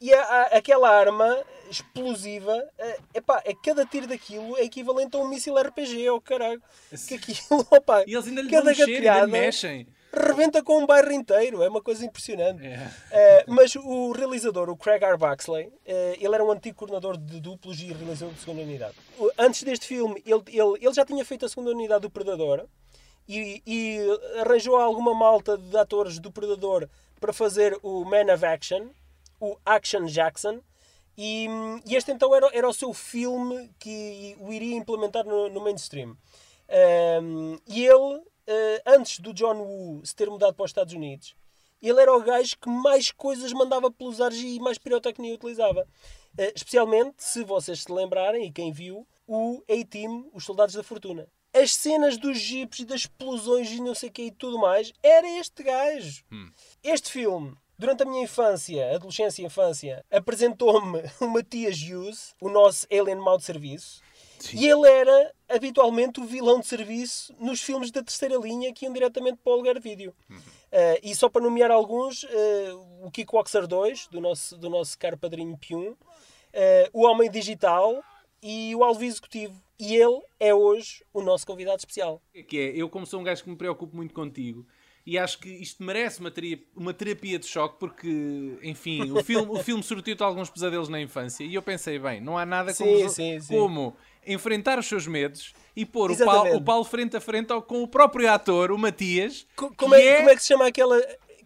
e 0.00 0.14
a- 0.14 0.22
a- 0.22 0.56
aquela 0.58 0.88
arma 0.88 1.36
explosiva, 1.70 2.56
é, 2.78 2.98
epá, 3.14 3.42
é 3.44 3.52
cada 3.54 3.84
tiro 3.84 4.06
daquilo 4.06 4.56
é 4.56 4.62
equivalente 4.64 5.16
a 5.16 5.20
um 5.20 5.28
míssil 5.28 5.56
RPG, 5.58 6.08
ou 6.10 6.20
caralho. 6.20 6.62
Que 7.08 7.14
aquilo, 7.14 7.66
opá, 7.70 8.04
E 8.06 8.14
eles 8.14 8.26
ainda 8.26 8.42
lhe 8.42 8.50
cada 8.50 8.72
gatilhada 8.72 9.26
mexem. 9.26 9.86
rebenta 10.12 10.62
com 10.62 10.78
um 10.78 10.86
bairro 10.86 11.10
inteiro, 11.12 11.62
é 11.62 11.68
uma 11.68 11.82
coisa 11.82 12.04
impressionante. 12.04 12.64
É. 12.64 12.90
Eh, 13.10 13.44
mas 13.48 13.74
o 13.74 14.12
realizador, 14.12 14.70
o 14.70 14.76
Craig 14.76 15.02
R. 15.02 15.16
Baxley, 15.16 15.72
eh, 15.84 16.16
ele 16.20 16.34
era 16.34 16.44
um 16.44 16.50
antigo 16.52 16.76
coordenador 16.76 17.16
de 17.18 17.40
duplos 17.40 17.80
e 17.80 17.92
realizador 17.92 18.32
de 18.34 18.40
segunda 18.40 18.62
unidade. 18.62 18.94
Antes 19.36 19.62
deste 19.64 19.86
filme, 19.86 20.22
ele, 20.24 20.42
ele, 20.48 20.78
ele 20.80 20.94
já 20.94 21.04
tinha 21.04 21.24
feito 21.24 21.44
a 21.44 21.48
segunda 21.48 21.70
unidade 21.70 22.02
do 22.02 22.10
Predador 22.10 22.66
e, 23.28 23.62
e 23.66 23.98
arranjou 24.40 24.76
alguma 24.76 25.14
malta 25.14 25.56
de 25.56 25.76
atores 25.76 26.18
do 26.18 26.32
Predador 26.32 26.88
para 27.20 27.32
fazer 27.32 27.78
o 27.82 28.04
Man 28.04 28.32
of 28.32 28.44
Action, 28.44 28.88
o 29.40 29.56
Action 29.64 30.06
Jackson. 30.06 30.60
E, 31.16 31.46
e 31.86 31.94
este 31.94 32.10
então 32.10 32.34
era, 32.34 32.48
era 32.52 32.68
o 32.68 32.72
seu 32.72 32.92
filme 32.92 33.70
que 33.78 34.36
o 34.40 34.52
iria 34.52 34.76
implementar 34.76 35.24
no, 35.24 35.48
no 35.48 35.60
mainstream. 35.60 36.16
Um, 37.22 37.58
e 37.66 37.84
ele, 37.84 38.22
eh, 38.46 38.82
antes 38.86 39.20
do 39.20 39.34
John 39.34 39.58
Woo 39.58 40.06
se 40.06 40.16
ter 40.16 40.30
mudado 40.30 40.54
para 40.54 40.64
os 40.64 40.70
Estados 40.70 40.94
Unidos, 40.94 41.36
ele 41.82 42.00
era 42.00 42.16
o 42.16 42.22
gajo 42.22 42.56
que 42.58 42.68
mais 42.68 43.10
coisas 43.10 43.52
mandava 43.52 43.90
pelos 43.90 44.20
ares 44.20 44.38
e 44.38 44.58
mais 44.58 44.78
pirotecnia 44.78 45.34
utilizava. 45.34 45.86
Eh, 46.38 46.52
especialmente, 46.54 47.16
se 47.18 47.44
vocês 47.44 47.82
se 47.82 47.92
lembrarem, 47.92 48.46
e 48.46 48.52
quem 48.52 48.72
viu, 48.72 49.06
o 49.26 49.62
A-Team, 49.68 50.30
os 50.32 50.44
Soldados 50.44 50.74
da 50.74 50.82
Fortuna. 50.82 51.28
As 51.54 51.74
cenas 51.74 52.16
dos 52.16 52.38
jipes 52.38 52.80
e 52.80 52.84
das 52.84 53.02
explosões 53.02 53.70
e 53.70 53.80
não 53.80 53.94
sei 53.94 54.08
o 54.08 54.12
que 54.12 54.22
e 54.22 54.30
tudo 54.30 54.58
mais, 54.58 54.92
era 55.02 55.28
este 55.38 55.62
gajo. 55.62 56.24
Este 56.82 57.10
filme, 57.10 57.54
durante 57.78 58.02
a 58.02 58.06
minha 58.06 58.22
infância, 58.22 58.94
adolescência 58.94 59.42
e 59.42 59.46
infância, 59.46 60.04
apresentou-me 60.10 61.02
o 61.20 61.26
Matias 61.28 61.78
Hughes, 61.78 62.34
o 62.40 62.48
nosso 62.48 62.86
alien 62.90 63.16
mau 63.16 63.36
de 63.36 63.44
serviço, 63.44 64.00
e 64.54 64.66
ele 64.66 64.88
era 64.88 65.32
habitualmente 65.48 66.20
o 66.20 66.24
vilão 66.24 66.58
de 66.58 66.66
serviço 66.66 67.34
nos 67.38 67.60
filmes 67.60 67.90
da 67.90 68.02
terceira 68.02 68.36
linha 68.36 68.72
que 68.72 68.84
iam 68.86 68.92
diretamente 68.92 69.38
para 69.44 69.52
o 69.52 69.56
lugar 69.56 69.78
vídeo. 69.78 70.14
Eh, 70.72 71.00
e 71.02 71.14
só 71.14 71.28
para 71.28 71.42
nomear 71.42 71.70
alguns, 71.70 72.24
eh, 72.24 72.72
o 73.02 73.10
Kickboxer 73.10 73.66
2, 73.66 74.08
do 74.08 74.20
nosso, 74.20 74.56
do 74.56 74.70
nosso 74.70 74.98
caro 74.98 75.18
padrinho 75.18 75.56
Pium, 75.58 75.94
eh, 76.52 76.88
o 76.92 77.02
Homem 77.04 77.30
Digital 77.30 78.02
e 78.42 78.74
o 78.74 78.82
Alvo 78.82 79.04
Executivo. 79.04 79.54
E 79.78 79.96
ele 79.96 80.20
é 80.38 80.54
hoje 80.54 81.04
o 81.12 81.22
nosso 81.22 81.46
convidado 81.46 81.78
especial. 81.78 82.20
que 82.48 82.58
é, 82.58 82.70
eu 82.76 82.88
como 82.88 83.06
sou 83.06 83.20
um 83.20 83.24
gajo 83.24 83.42
que 83.42 83.50
me 83.50 83.56
preocupo 83.56 83.96
muito 83.96 84.14
contigo 84.14 84.66
e 85.04 85.18
acho 85.18 85.38
que 85.40 85.48
isto 85.48 85.82
merece 85.82 86.20
uma 86.20 86.30
terapia, 86.30 86.64
uma 86.76 86.94
terapia 86.94 87.36
de 87.38 87.46
choque 87.46 87.76
porque, 87.80 88.56
enfim, 88.62 89.10
o 89.10 89.24
filme, 89.24 89.50
o 89.50 89.62
filme 89.62 89.82
sortiu-te 89.82 90.22
alguns 90.22 90.48
pesadelos 90.48 90.88
na 90.88 91.00
infância 91.00 91.42
e 91.42 91.52
eu 91.54 91.62
pensei, 91.62 91.98
bem, 91.98 92.20
não 92.20 92.38
há 92.38 92.46
nada 92.46 92.72
como, 92.72 92.96
Sim, 92.96 93.08
sim, 93.08 93.40
sim. 93.40 93.56
como 93.58 93.96
enfrentar 94.24 94.78
os 94.78 94.86
seus 94.86 95.06
medos 95.08 95.52
e 95.74 95.84
pôr 95.84 96.12
o. 96.12 96.16
Paulo, 96.24 96.54
o 96.56 96.62
Paulo 96.62 96.84
frente 96.84 97.16
a 97.16 97.20
frente 97.20 97.52
ao- 97.52 97.60
com 97.62 97.82
o 97.82 97.88
próprio 97.88 98.30
ator, 98.30 98.70
o 98.70 98.78
Matias, 98.78 99.44
Co- 99.56 99.72
Como 99.76 99.96
é, 99.96 100.18
como 100.18 100.30
é 100.30 100.36
que 100.36 100.42
se 100.42 100.48
chama 100.48 100.66
aquela. 100.68 100.96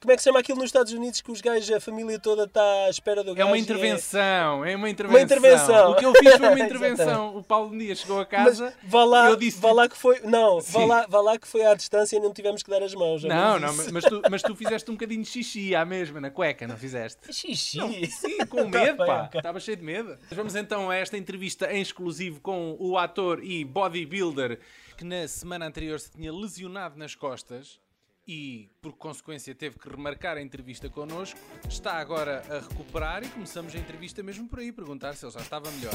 Como 0.01 0.13
é 0.13 0.17
que 0.17 0.23
se 0.23 0.29
chama 0.29 0.41
aquilo 0.41 0.59
nos 0.59 0.67
Estados 0.67 0.93
Unidos 0.93 1.21
que 1.21 1.31
os 1.33 1.41
gajos, 1.41 1.71
a 1.71 1.81
família 1.81 2.19
toda 2.19 2.45
está 2.45 2.63
à 2.87 2.91
espera 2.91 3.25
do 3.25 3.33
É 3.33 3.35
gajo? 3.35 3.49
uma 3.49 3.57
e 3.59 3.61
intervenção, 3.61 4.65
é 4.65 4.77
uma 4.77 4.89
intervenção. 4.91 5.25
intervenção. 5.25 5.91
O 5.93 5.97
que 5.97 6.05
eu 6.05 6.13
fiz 6.15 6.35
foi 6.37 6.49
uma 6.49 6.61
intervenção. 6.65 7.37
o 7.37 7.43
Paulo 7.43 7.71
um 7.73 7.79
dia 7.79 7.95
chegou 7.95 8.17
a 8.21 8.21
Mas 8.21 8.29
casa 8.31 8.75
vá 8.85 9.05
lá, 9.05 9.31
eu 9.31 9.37
disse 9.37 9.61
vá 9.61 9.73
lá 9.73 9.89
que 9.89 9.97
foi. 9.97 10.21
Não, 10.21 10.61
vá 10.61 10.85
lá, 10.85 11.07
vá 11.09 11.21
lá 11.21 11.39
que 11.39 11.47
foi 11.49 11.65
à 11.65 11.75
distância 11.75 12.17
e 12.17 12.21
não 12.21 12.33
tivemos 12.33 12.63
que 12.63 12.71
dar 12.71 12.83
as 12.83 12.95
mãos. 12.95 13.23
Não, 13.25 13.59
não, 13.59 13.75
mas, 13.75 13.91
mas 13.91 14.05
tu, 14.05 14.23
mas 14.31 14.43
tu 14.43 14.55
fizeste 14.55 14.91
um 14.91 14.95
bocadinho 14.95 15.23
de 15.23 15.29
xixi 15.29 15.75
à 15.75 15.85
mesma, 15.85 16.21
na 16.21 16.31
cueca, 16.31 16.67
não 16.67 16.77
fizeste? 16.77 17.19
Xixi. 17.33 18.07
Sim, 18.11 18.39
com 18.49 18.71
Tá 18.71 18.79
medo, 18.81 18.99
pá. 18.99 19.31
Estava 19.33 19.59
cheio 19.61 19.77
de 19.77 19.83
medo. 19.85 20.17
Mas 20.29 20.37
Vamos 20.37 20.55
então 20.55 20.91
a 20.91 20.97
esta 20.97 21.17
entrevista 21.17 21.73
em 21.73 21.81
exclusivo 21.81 22.41
com 22.41 22.77
o 22.79 22.99
ator 22.99 23.43
e 23.43 23.65
bodybuilder 23.65 24.59
que 24.97 25.05
na 25.05 25.27
semana 25.29 25.67
anterior 25.67 26.01
se 26.01 26.11
tinha 26.11 26.33
lesionado 26.33 26.99
nas 26.99 27.15
costas 27.15 27.79
e, 28.27 28.69
por 28.83 28.93
consequência, 28.95 29.55
teve 29.55 29.79
que 29.79 29.89
remarcar 29.89 30.37
a 30.37 30.43
entrevista 30.43 30.89
connosco. 30.89 31.39
Está 31.69 31.95
agora 31.95 32.43
a 32.51 32.59
recuperar 32.61 33.25
e 33.25 33.29
começamos 33.29 33.75
a 33.75 33.79
entrevista 33.79 34.23
mesmo 34.23 34.49
por 34.49 34.59
aí, 34.59 34.73
perguntar 34.73 35.15
se 35.15 35.25
ele 35.25 35.33
já 35.33 35.41
estava 35.41 35.71
melhor. 35.71 35.93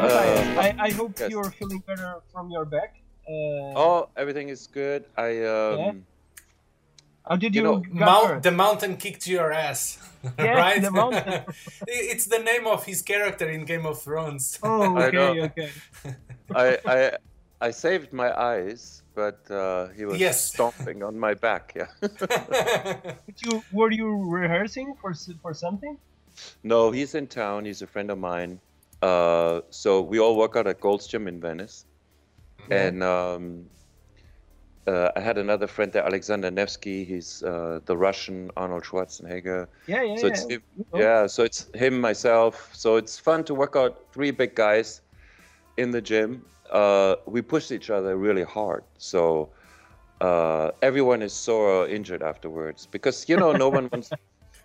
I, 0.00 0.90
I 0.90 0.92
hope 0.92 1.20
yes. 1.20 1.30
you're 1.30 1.50
feeling 1.50 1.82
better 1.86 2.20
from 2.30 2.50
your 2.50 2.64
back. 2.64 3.02
Uh, 3.26 3.74
Oh, 3.76 4.08
everything 4.16 4.48
is 4.48 4.66
good. 4.66 5.04
I 5.16 5.44
um, 5.44 6.04
how 7.28 7.36
did 7.36 7.54
you 7.54 7.60
you, 7.62 7.66
know, 7.66 7.82
Mount, 7.90 8.42
the 8.42 8.50
mountain 8.52 8.96
kicked 8.96 9.26
your 9.26 9.52
ass, 9.52 9.98
Yeah, 10.38 10.52
right? 10.54 10.82
the 10.82 10.90
mountain. 10.90 11.44
it's 11.86 12.26
the 12.26 12.38
name 12.38 12.66
of 12.66 12.84
his 12.86 13.02
character 13.02 13.48
in 13.48 13.64
Game 13.64 13.86
of 13.86 14.02
Thrones. 14.02 14.58
Oh, 14.62 14.96
I 14.96 15.06
okay, 15.06 15.16
know. 15.16 15.42
okay. 15.44 15.70
I, 16.54 16.78
I 16.86 17.12
I 17.60 17.70
saved 17.72 18.12
my 18.12 18.30
eyes, 18.38 19.02
but 19.14 19.48
uh, 19.50 19.88
he 19.96 20.04
was 20.04 20.18
Yes. 20.18 20.44
stomping 20.52 21.02
on 21.02 21.18
my 21.18 21.34
back. 21.34 21.72
Yeah. 21.76 21.88
But 22.00 23.42
you, 23.44 23.62
were 23.72 23.90
you 23.90 24.08
rehearsing 24.30 24.94
for 25.00 25.12
for 25.42 25.54
something? 25.54 25.98
no, 26.62 26.90
he's 26.92 27.14
in 27.14 27.26
town. 27.26 27.64
He's 27.64 27.82
a 27.82 27.86
friend 27.86 28.10
of 28.10 28.18
mine. 28.18 28.60
Uh, 29.02 29.60
so 29.70 30.00
we 30.02 30.18
all 30.20 30.36
work 30.36 30.56
out 30.56 30.66
at 30.66 30.80
Gold's 30.80 31.06
Gym 31.06 31.26
in 31.28 31.40
Venice, 31.40 31.84
and 32.70 33.02
um, 33.02 33.66
uh, 34.86 35.10
I 35.16 35.20
had 35.20 35.38
another 35.38 35.66
friend 35.66 35.92
there, 35.92 36.04
Alexander 36.04 36.50
Nevsky. 36.50 37.04
He's 37.04 37.42
uh, 37.42 37.80
the 37.84 37.96
Russian 37.96 38.50
Arnold 38.56 38.84
Schwarzenegger. 38.84 39.66
Yeah, 39.86 40.02
yeah, 40.02 40.16
So 40.16 40.26
yeah. 40.26 40.32
it's 40.32 40.46
him, 40.48 40.62
yeah. 40.94 41.26
So 41.26 41.42
it's 41.44 41.66
him, 41.74 42.00
myself. 42.00 42.70
So 42.74 42.96
it's 42.96 43.18
fun 43.18 43.44
to 43.44 43.54
work 43.54 43.76
out 43.76 43.98
three 44.12 44.30
big 44.30 44.54
guys 44.54 45.00
in 45.76 45.90
the 45.90 46.00
gym. 46.00 46.44
Uh, 46.70 47.16
we 47.26 47.42
pushed 47.42 47.72
each 47.72 47.90
other 47.90 48.16
really 48.16 48.42
hard. 48.44 48.84
So 48.98 49.50
uh, 50.20 50.70
everyone 50.82 51.22
is 51.22 51.32
sore 51.32 51.68
or 51.68 51.88
injured 51.88 52.22
afterwards 52.22 52.86
because 52.86 53.28
you 53.28 53.36
know 53.36 53.52
no 53.52 53.68
one 53.68 53.88
wants 53.92 54.10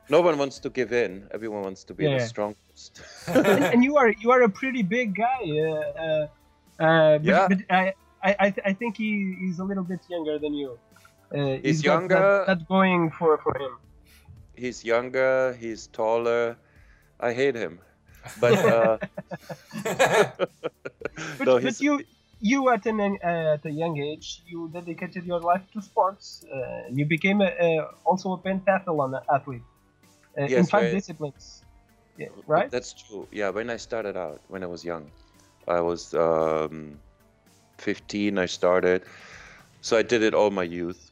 no 0.09 0.21
one 0.21 0.37
wants 0.37 0.59
to 0.59 0.69
give 0.69 0.91
in. 0.93 1.27
Everyone 1.31 1.61
wants 1.63 1.83
to 1.85 1.93
be 1.93 2.05
Yeah. 2.05 2.17
the 2.17 2.19
strongest. 2.25 3.01
and, 3.27 3.63
and 3.63 3.83
you 3.83 3.97
are 3.97 4.09
you 4.19 4.31
are 4.31 4.41
a 4.43 4.49
pretty 4.49 4.83
big 4.83 5.15
guy. 5.15 5.43
Uh, 5.43 6.01
uh, 6.03 6.27
uh, 6.79 7.17
but, 7.19 7.23
Yeah. 7.23 7.47
but 7.47 7.57
I 7.69 7.93
I 8.23 8.35
I, 8.39 8.49
th- 8.49 8.65
I 8.65 8.73
think 8.73 8.97
he, 8.97 9.35
he's 9.39 9.59
a 9.59 9.63
little 9.63 9.83
bit 9.83 9.99
younger 10.09 10.39
than 10.39 10.53
you. 10.53 10.79
Uh, 11.33 11.57
He's 11.63 11.81
got 11.81 11.93
younger. 11.93 12.15
That, 12.15 12.59
that 12.59 12.67
going 12.67 13.11
for 13.11 13.37
for 13.37 13.57
him. 13.57 13.77
He's 14.55 14.83
younger. 14.85 15.57
He's 15.59 15.87
taller. 15.87 16.57
I 17.19 17.33
hate 17.33 17.55
him, 17.55 17.79
but 18.39 18.53
uh, 18.53 18.97
But, 21.37 21.45
no, 21.45 21.59
but 21.59 21.79
you 21.79 22.03
you 22.39 22.69
at 22.69 22.85
an 22.85 22.99
uh, 22.99 23.55
at 23.55 23.65
a 23.65 23.71
young 23.71 23.97
age 23.97 24.43
you 24.45 24.69
dedicated 24.73 25.25
your 25.25 25.39
life 25.39 25.63
to 25.73 25.81
sports. 25.81 26.45
Uh, 26.51 26.83
you 26.91 27.05
became 27.05 27.41
a, 27.41 27.51
a, 27.59 27.87
also 28.03 28.33
a 28.33 28.37
pentathlon 28.37 29.21
athlete 29.33 29.61
uh, 30.37 30.43
in 30.43 30.65
five 30.65 30.83
right. 30.83 30.91
disciplines. 30.91 31.63
Yeah, 32.17 32.27
right? 32.45 32.69
That's 32.69 32.93
true. 32.93 33.27
Yeah, 33.31 33.49
when 33.49 33.69
I 33.69 33.77
started 33.77 34.17
out, 34.17 34.41
when 34.47 34.63
I 34.63 34.67
was 34.67 34.83
young, 34.85 35.09
I 35.67 35.81
was 35.81 36.13
um, 36.13 36.99
15. 37.77 38.37
I 38.37 38.45
started, 38.45 39.03
so 39.81 39.97
I 39.97 40.03
did 40.03 40.23
it 40.23 40.33
all 40.33 40.51
my 40.51 40.63
youth, 40.63 41.11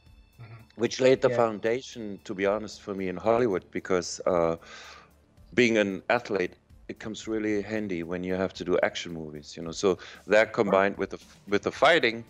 which 0.76 1.00
laid 1.02 1.22
the 1.22 1.30
Yeah. 1.30 1.42
foundation, 1.42 2.20
to 2.26 2.34
be 2.34 2.46
honest, 2.46 2.82
for 2.82 2.94
me 2.94 3.08
in 3.08 3.18
Hollywood 3.18 3.66
because 3.72 4.20
uh, 4.26 4.58
being 5.54 5.78
an 5.78 6.04
athlete, 6.10 6.56
it 6.88 7.00
comes 7.00 7.28
really 7.28 7.62
handy 7.62 8.04
when 8.04 8.24
you 8.24 8.36
have 8.36 8.54
to 8.54 8.64
do 8.66 8.78
action 8.84 9.14
movies. 9.14 9.56
You 9.58 9.64
know, 9.64 9.72
so 9.72 9.98
that 10.28 10.54
combined 10.54 10.98
with 10.98 11.12
the 11.12 11.20
with 11.48 11.64
the 11.64 11.72
fighting 11.72 12.26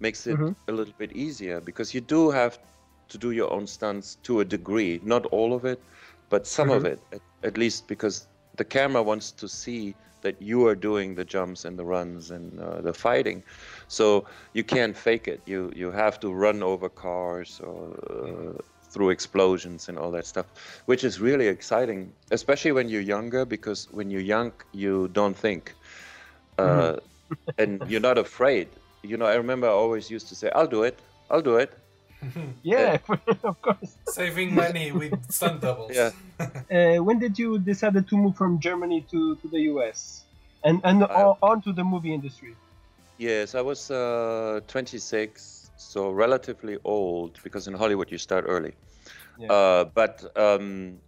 makes 0.00 0.26
it 0.26 0.40
Mhm. 0.40 0.56
a 0.68 0.72
little 0.72 0.94
bit 0.98 1.12
easier 1.12 1.60
because 1.60 1.94
you 1.94 2.00
do 2.00 2.30
have 2.30 2.58
to 3.08 3.18
do 3.18 3.30
your 3.30 3.52
own 3.52 3.66
stunts 3.66 4.16
to 4.16 4.40
a 4.40 4.44
degree, 4.44 5.00
not 5.02 5.26
all 5.26 5.52
of 5.54 5.64
it, 5.64 5.82
but 6.30 6.46
some 6.46 6.70
of 6.70 6.84
it 6.84 7.06
at, 7.12 7.22
at 7.42 7.58
least 7.58 7.88
because 7.88 8.26
the 8.56 8.64
camera 8.64 9.02
wants 9.02 9.32
to 9.32 9.48
see 9.48 9.96
that 10.22 10.40
you 10.40 10.66
are 10.66 10.74
doing 10.74 11.14
the 11.14 11.24
jumps 11.24 11.64
and 11.64 11.78
the 11.78 11.84
runs 11.84 12.30
and 12.30 12.58
uh, 12.60 12.80
the 12.80 12.92
fighting. 12.92 13.42
So 13.88 14.26
you 14.52 14.64
can't 14.64 14.96
fake 14.96 15.28
it. 15.28 15.42
You 15.46 15.72
you 15.74 15.90
have 15.90 16.18
to 16.20 16.32
run 16.32 16.62
over 16.62 16.88
cars 16.88 17.60
or 17.60 17.96
uh, 18.10 18.58
through 18.90 19.10
explosions 19.10 19.88
and 19.88 19.98
all 19.98 20.10
that 20.10 20.26
stuff 20.26 20.46
which 20.86 21.04
is 21.04 21.20
really 21.20 21.46
exciting 21.46 22.10
especially 22.30 22.72
when 22.72 22.88
you're 22.88 23.02
younger 23.02 23.44
because 23.44 23.86
when 23.90 24.10
you're 24.10 24.22
young 24.22 24.52
you 24.72 25.08
don't 25.08 25.36
think 25.36 25.74
uh, 26.58 26.96
and 27.58 27.82
you're 27.86 28.00
not 28.00 28.18
afraid. 28.18 28.68
You 29.02 29.16
know 29.16 29.26
i 29.26 29.34
remember 29.34 29.66
i 29.68 29.70
always 29.70 30.10
used 30.10 30.28
to 30.28 30.34
say 30.34 30.50
i'll 30.54 30.66
do 30.66 30.82
it. 30.82 30.98
I'll 31.30 31.42
do 31.42 31.56
it 31.56 31.72
yeah, 32.62 32.98
of 33.44 33.60
course. 33.62 33.96
Saving 34.06 34.54
money 34.54 34.92
with 34.92 35.12
stunt 35.30 35.62
doubles. 35.62 35.92
Yeah. 35.94 36.10
Uh, 36.70 36.98
when 37.02 37.18
did 37.18 37.38
you 37.38 37.58
decided 37.58 38.06
to 38.06 38.14
move 38.14 38.36
from 38.36 38.60
Germany 38.60 39.06
to, 39.10 39.36
to 39.36 39.48
the 39.48 39.60
US 39.72 40.26
and 40.62 40.82
and 40.84 41.02
I- 41.02 41.22
on, 41.24 41.38
on 41.40 41.62
to 41.62 41.72
the 41.72 41.82
movie 41.82 42.12
industry? 42.12 42.54
Yes, 43.16 43.54
I 43.54 43.62
was 43.62 43.90
uh, 43.90 44.60
26, 44.68 45.70
so 45.76 46.10
relatively 46.10 46.76
old 46.84 47.40
because 47.42 47.66
in 47.66 47.72
Hollywood 47.74 48.10
you 48.12 48.18
start 48.18 48.44
early. 48.46 48.74
Yeah. 49.38 49.50
Uh, 49.50 49.84
but 49.94 50.24
um, 50.36 50.98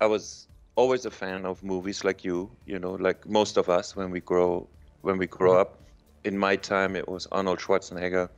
I 0.00 0.06
was 0.06 0.48
always 0.76 1.06
a 1.06 1.10
fan 1.10 1.46
of 1.46 1.62
movies 1.62 2.04
like 2.04 2.24
you, 2.24 2.50
you 2.66 2.78
know, 2.78 2.92
like 2.92 3.26
most 3.26 3.56
of 3.56 3.68
us 3.68 3.96
when 3.96 4.10
we 4.10 4.20
grow 4.20 4.68
when 5.00 5.18
we 5.18 5.26
grow 5.26 5.58
up. 5.58 5.82
In 6.24 6.36
my 6.38 6.56
time, 6.56 6.96
it 6.96 7.08
was 7.08 7.26
Arnold 7.32 7.60
Schwarzenegger, 7.60 8.28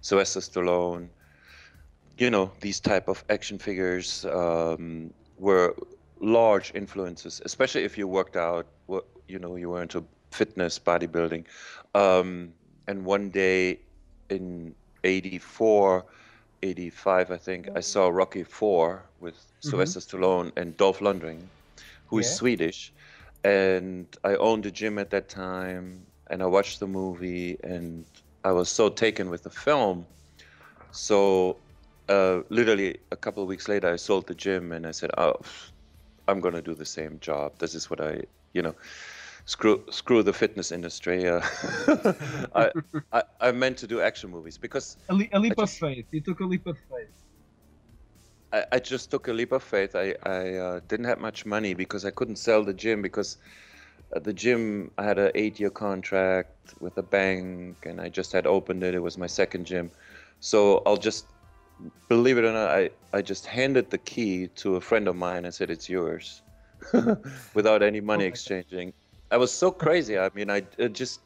Sylvester 0.00 0.40
Stallone. 0.40 1.10
You 2.16 2.30
know, 2.30 2.52
these 2.60 2.80
type 2.80 3.08
of 3.08 3.24
action 3.28 3.58
figures 3.58 4.24
um, 4.26 5.12
were 5.38 5.74
large 6.20 6.72
influences, 6.74 7.40
especially 7.44 7.84
if 7.84 7.98
you 7.98 8.08
worked 8.08 8.36
out. 8.36 8.66
What 8.86 9.04
you 9.28 9.38
know, 9.38 9.56
you 9.56 9.70
were 9.70 9.82
into 9.82 10.04
fitness, 10.32 10.78
bodybuilding. 10.78 11.44
Um, 11.94 12.54
and 12.86 13.04
one 13.04 13.30
day 13.30 13.80
in 14.30 14.74
84, 15.04 16.06
85, 16.62 17.30
I 17.30 17.36
think, 17.36 17.68
I 17.74 17.80
saw 17.80 18.08
Rocky 18.08 18.44
4 18.44 19.10
with 19.20 19.52
Sylvester 19.60 20.00
Stallone 20.00 20.52
and 20.56 20.76
Dolph 20.76 21.00
Lundgren, 21.00 21.48
who 22.06 22.18
is 22.18 22.26
Yeah. 22.26 22.34
Swedish. 22.34 22.92
And 23.44 24.06
I 24.24 24.36
owned 24.36 24.66
a 24.66 24.70
gym 24.70 24.98
at 24.98 25.10
that 25.10 25.28
time, 25.28 26.06
and 26.30 26.42
I 26.42 26.46
watched 26.46 26.80
the 26.80 26.86
movie, 26.88 27.58
and 27.62 28.06
I 28.44 28.52
was 28.52 28.68
so 28.70 28.88
taken 28.88 29.30
with 29.30 29.42
the 29.44 29.50
film. 29.50 30.06
So, 30.90 31.60
uh, 32.08 32.42
literally 32.50 32.98
a 33.10 33.16
couple 33.16 33.42
of 33.42 33.48
weeks 33.48 33.68
later, 33.68 33.92
I 33.92 33.96
sold 33.96 34.26
the 34.26 34.34
gym, 34.34 34.72
and 34.72 34.86
I 34.86 34.92
said, 34.92 35.10
"Oh, 35.18 35.34
I'm 36.28 36.40
going 36.40 36.54
to 36.54 36.62
do 36.62 36.74
the 36.74 36.84
same 36.86 37.20
job. 37.20 37.58
This 37.58 37.74
is 37.74 37.90
what 37.90 38.00
I, 38.00 38.22
you 38.54 38.62
know, 38.62 38.74
screw 39.46 39.84
screw 39.90 40.22
the 40.22 40.32
fitness 40.32 40.72
industry. 40.72 41.28
Uh, 41.28 41.42
I, 42.54 42.72
I 43.12 43.22
I 43.40 43.52
meant 43.52 43.78
to 43.78 43.86
do 43.86 44.00
action 44.00 44.30
movies 44.30 44.58
because 44.58 44.96
A, 45.08 45.14
le- 45.14 45.28
a 45.32 45.38
leap 45.40 45.58
I 45.58 45.64
of 45.64 45.68
faith. 45.72 46.06
You 46.12 46.20
took 46.20 46.38
a 46.40 46.44
leap 46.44 46.64
of 46.66 46.78
faith. 46.78 47.14
I, 48.52 48.64
I 48.72 48.78
just 48.78 49.10
took 49.10 49.28
a 49.28 49.32
leap 49.32 49.52
of 49.52 49.62
faith. 49.62 49.94
I 49.94 50.14
I 50.22 50.54
uh, 50.56 50.80
didn't 50.86 51.06
have 51.06 51.18
much 51.20 51.46
money 51.46 51.74
because 51.74 52.04
I 52.04 52.10
couldn't 52.10 52.36
sell 52.36 52.64
the 52.64 52.74
gym 52.74 53.02
because 53.02 53.38
uh, 54.14 54.20
the 54.20 54.32
gym 54.34 54.92
I 54.98 55.04
had 55.04 55.18
an 55.18 55.32
eight 55.34 55.60
year 55.60 55.70
contract 55.70 56.74
with 56.80 56.96
a 56.98 57.02
bank 57.02 57.86
and 57.86 58.00
I 58.00 58.08
just 58.10 58.32
had 58.32 58.46
opened 58.46 58.82
it. 58.84 58.94
It 58.94 59.00
was 59.02 59.18
my 59.18 59.28
second 59.28 59.66
gym, 59.66 59.92
so 60.40 60.82
I'll 60.86 60.96
just 60.98 61.32
believe 62.08 62.38
it 62.38 62.44
or 62.44 62.52
not, 62.52 62.70
I 62.70 62.90
I 63.12 63.22
just 63.22 63.46
handed 63.46 63.90
the 63.90 63.98
key 63.98 64.48
to 64.62 64.76
a 64.76 64.80
friend 64.80 65.08
of 65.08 65.16
mine 65.16 65.44
and 65.44 65.54
said 65.54 65.70
it's 65.70 65.88
yours, 65.88 66.42
without 67.54 67.82
any 67.82 68.00
money 68.00 68.24
God. 68.24 68.28
exchanging. 68.28 68.92
I 69.30 69.36
was 69.36 69.52
so 69.52 69.70
crazy. 69.70 70.18
I 70.18 70.30
mean, 70.34 70.50
I, 70.50 70.62
I 70.78 70.88
just 70.88 71.20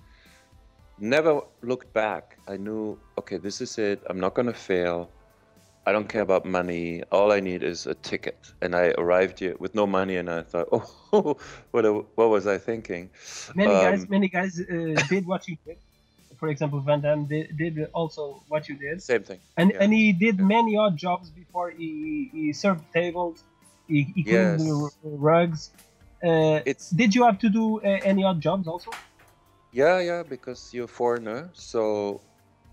never 0.98 1.40
looked 1.62 1.92
back. 1.92 2.38
I 2.48 2.56
knew, 2.56 2.98
okay, 3.18 3.36
this 3.36 3.60
is 3.60 3.78
it. 3.78 4.02
I'm 4.08 4.20
not 4.20 4.34
going 4.34 4.46
to 4.46 4.54
fail. 4.54 5.10
I 5.86 5.92
don't 5.92 6.08
care 6.08 6.22
about 6.22 6.44
money. 6.44 7.02
All 7.10 7.32
I 7.32 7.40
need 7.40 7.62
is 7.62 7.86
a 7.86 7.94
ticket. 7.94 8.52
And 8.62 8.74
I 8.74 8.94
arrived 8.98 9.38
here 9.40 9.56
with 9.58 9.74
no 9.74 9.86
money, 9.86 10.16
and 10.16 10.30
I 10.30 10.42
thought, 10.42 10.68
oh, 11.12 11.36
what, 11.72 11.84
what 12.16 12.28
was 12.30 12.46
I 12.46 12.58
thinking? 12.58 13.10
Many 13.54 13.72
guys, 13.72 14.02
Um, 14.02 14.06
many 14.08 14.28
guys 14.28 14.60
uh, 14.60 15.02
did 15.08 15.26
what 15.26 15.48
you 15.48 15.56
did. 15.66 15.78
For 16.40 16.48
example, 16.48 16.80
Van 16.80 17.00
Damme 17.02 17.26
did, 17.26 17.56
did 17.58 17.78
also 17.94 18.44
what 18.48 18.68
you 18.68 18.76
did, 18.76 19.02
Same 19.02 19.22
thing. 19.24 19.40
and 19.58 19.72
yeah. 19.72 19.78
and 19.80 19.92
he 19.92 20.12
did 20.12 20.38
many 20.40 20.76
odd 20.76 20.96
jobs 20.96 21.30
before 21.30 21.70
he 21.70 22.30
he 22.32 22.52
served 22.52 22.84
tables, 22.92 23.44
he, 23.88 24.04
he 24.16 24.24
cleaned 24.24 24.58
Yes. 24.58 24.98
rugs. 25.02 25.72
Uh, 26.24 26.60
It's 26.64 26.90
did 26.94 27.14
you 27.14 27.24
have 27.24 27.38
to 27.40 27.50
do 27.50 27.80
uh, 27.80 28.00
any 28.12 28.24
odd 28.24 28.40
jobs 28.40 28.66
also? 28.68 28.90
yeah, 29.72 30.00
yeah, 30.00 30.22
because 30.22 30.72
you're 30.72 30.84
a 30.84 30.88
foreigner. 30.88 31.50
So, 31.54 32.22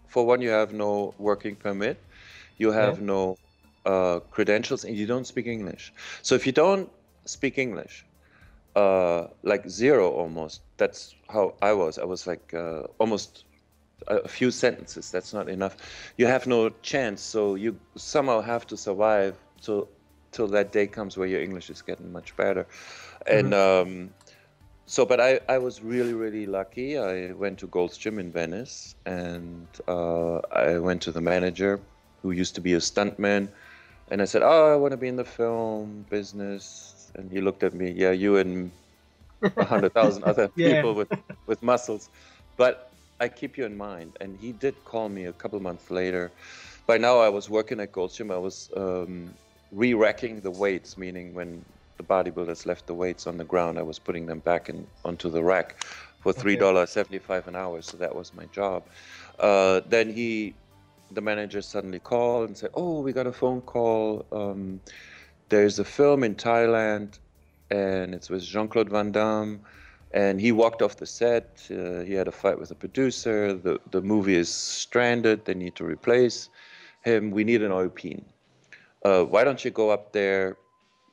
for 0.08 0.26
one, 0.26 0.42
you 0.42 0.50
have 0.50 0.74
no 0.74 1.14
working 1.18 1.56
permit, 1.56 2.04
you 2.58 2.72
have 2.72 3.02
no 3.02 3.38
uh, 3.86 4.20
credentials, 4.32 4.84
and 4.84 4.96
you 4.96 5.06
don't 5.08 5.26
speak 5.28 5.48
English. 5.48 5.94
So, 6.24 6.36
if 6.36 6.46
you 6.46 6.52
don't 6.54 6.92
speak 7.26 7.58
English, 7.58 8.06
uh, 8.76 9.28
like 9.44 9.70
zero 9.70 10.12
almost, 10.12 10.64
that's 10.78 11.16
how 11.30 11.58
I 11.62 11.74
was. 11.74 12.00
I 12.00 12.06
was 12.06 12.28
like 12.28 12.54
uh, 12.54 12.84
almost 13.00 13.46
a 14.08 14.28
few 14.28 14.52
sentences. 14.52 15.12
That's 15.12 15.34
not 15.34 15.50
enough. 15.50 15.78
You 16.18 16.28
have 16.28 16.48
no 16.48 16.70
chance. 16.82 17.22
So, 17.22 17.56
you 17.56 17.80
somehow 17.96 18.42
have 18.42 18.66
to 18.68 18.78
survive 18.78 19.36
till 19.62 19.90
till 20.32 20.48
that 20.48 20.72
day 20.72 20.88
comes 20.88 21.18
where 21.18 21.28
your 21.28 21.42
English 21.42 21.70
is 21.70 21.82
getting 21.82 22.12
much 22.12 22.36
better. 22.36 22.68
And 23.26 23.54
um, 23.54 24.14
so, 24.86 25.06
but 25.06 25.20
I, 25.20 25.40
I 25.50 25.58
was 25.58 25.82
really, 25.82 26.14
really 26.14 26.46
lucky. 26.46 26.98
I 26.98 27.32
went 27.34 27.60
to 27.60 27.68
Gold's 27.68 27.98
Gym 27.98 28.20
in 28.20 28.32
Venice 28.32 28.96
and 29.06 29.68
uh, 29.88 30.38
I 30.52 30.78
went 30.80 31.02
to 31.04 31.12
the 31.12 31.22
manager 31.22 31.80
who 32.22 32.32
used 32.32 32.56
to 32.56 32.62
be 32.62 32.74
a 32.74 32.80
stuntman. 32.80 33.50
And 34.10 34.22
I 34.22 34.26
said, 34.26 34.42
Oh, 34.44 34.74
I 34.74 34.76
want 34.76 34.92
to 34.92 34.98
be 34.98 35.08
in 35.08 35.16
the 35.18 35.26
film 35.26 36.06
business. 36.10 37.12
And 37.16 37.32
he 37.32 37.42
looked 37.42 37.64
at 37.64 37.74
me, 37.74 37.92
Yeah, 37.92 38.12
you 38.12 38.38
and 38.38 38.72
a 39.58 39.66
hundred 39.66 39.94
thousand 39.94 40.24
other 40.24 40.50
Yeah. 40.56 40.74
people 40.74 40.94
with, 40.96 41.10
with 41.48 41.62
muscles. 41.62 42.10
But 42.58 42.92
I 43.20 43.30
keep 43.30 43.58
you 43.58 43.66
in 43.66 43.78
mind. 43.78 44.18
And 44.22 44.38
he 44.38 44.52
did 44.52 44.84
call 44.84 45.10
me 45.10 45.26
a 45.26 45.34
couple 45.34 45.60
months 45.60 45.90
later. 45.90 46.34
By 46.86 46.98
now, 46.98 47.20
I 47.20 47.30
was 47.30 47.50
working 47.50 47.80
at 47.80 47.92
Gold's 47.92 48.16
Gym. 48.18 48.32
I 48.32 48.38
was 48.38 48.70
um, 48.78 49.34
re 49.72 49.94
racking 49.94 50.42
the 50.42 50.52
weights, 50.52 50.98
meaning 50.98 51.34
when 51.34 51.66
the 51.98 52.04
bodybuilders 52.04 52.66
left 52.66 52.88
the 52.88 52.94
weights 52.94 53.28
on 53.28 53.38
the 53.38 53.44
ground, 53.44 53.80
I 53.80 53.82
was 53.84 54.00
putting 54.00 54.26
them 54.28 54.40
back 54.40 54.70
in 54.70 54.88
onto 55.04 55.30
the 55.30 55.44
rack 55.44 55.84
for 56.22 56.32
three 56.32 56.56
dollars 56.56 56.92
seventy 56.92 57.20
five 57.20 57.48
an 57.48 57.56
hour. 57.56 57.82
So 57.82 57.98
that 57.98 58.16
was 58.16 58.34
my 58.34 58.46
job. 58.46 58.90
Uh, 59.40 59.82
then 59.88 60.12
he 60.12 60.56
the 61.12 61.22
manager 61.22 61.62
suddenly 61.62 62.00
called 62.00 62.50
and 62.50 62.58
said, 62.58 62.70
"Oh, 62.74 63.02
we 63.02 63.14
got 63.14 63.28
a 63.28 63.34
phone 63.34 63.62
call. 63.62 64.28
Um, 64.32 64.82
there's 65.50 65.80
a 65.80 65.86
film 65.86 66.24
in 66.24 66.36
Thailand, 66.36 67.20
and 67.72 68.14
it's 68.14 68.30
with 68.30 68.44
Jean-Claude 68.44 68.90
Van 68.90 69.12
Damme." 69.12 69.62
And 70.12 70.40
he 70.40 70.52
walked 70.52 70.82
off 70.82 70.98
the 70.98 71.06
set. 71.06 71.68
Uh, 71.70 72.00
he 72.02 72.14
had 72.14 72.28
a 72.28 72.32
fight 72.32 72.60
with 72.60 72.70
the 72.70 72.76
producer. 72.76 73.54
The 73.54 73.80
the 73.92 74.02
movie 74.02 74.36
is 74.36 74.50
stranded. 74.50 75.46
They 75.46 75.54
need 75.54 75.76
to 75.76 75.86
replace 75.86 76.50
him. 77.02 77.32
We 77.32 77.44
need 77.44 77.62
an 77.62 77.72
European. 77.72 78.26
Uh, 79.04 79.24
why 79.24 79.44
don't 79.44 79.64
you 79.64 79.72
go 79.72 79.90
up 79.90 80.14
there 80.14 80.58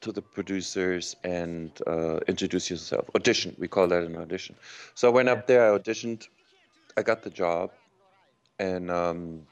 to 0.01 0.13
the 0.13 0.23
producers 0.23 1.17
and 1.25 1.71
uh, 1.87 2.19
introduce 2.29 2.71
yourself? 2.71 3.11
Audition. 3.15 3.55
We 3.59 3.69
call 3.69 3.89
that 3.89 4.03
an 4.05 4.17
audition. 4.17 4.55
So 4.95 5.09
I 5.09 5.13
went 5.13 5.29
up 5.29 5.47
there. 5.47 5.63
I 5.73 5.79
auditioned. 5.79 6.29
I 6.97 7.03
got 7.03 7.23
the 7.23 7.31
job, 7.31 7.73
and 8.61 8.91
um, 8.91 9.43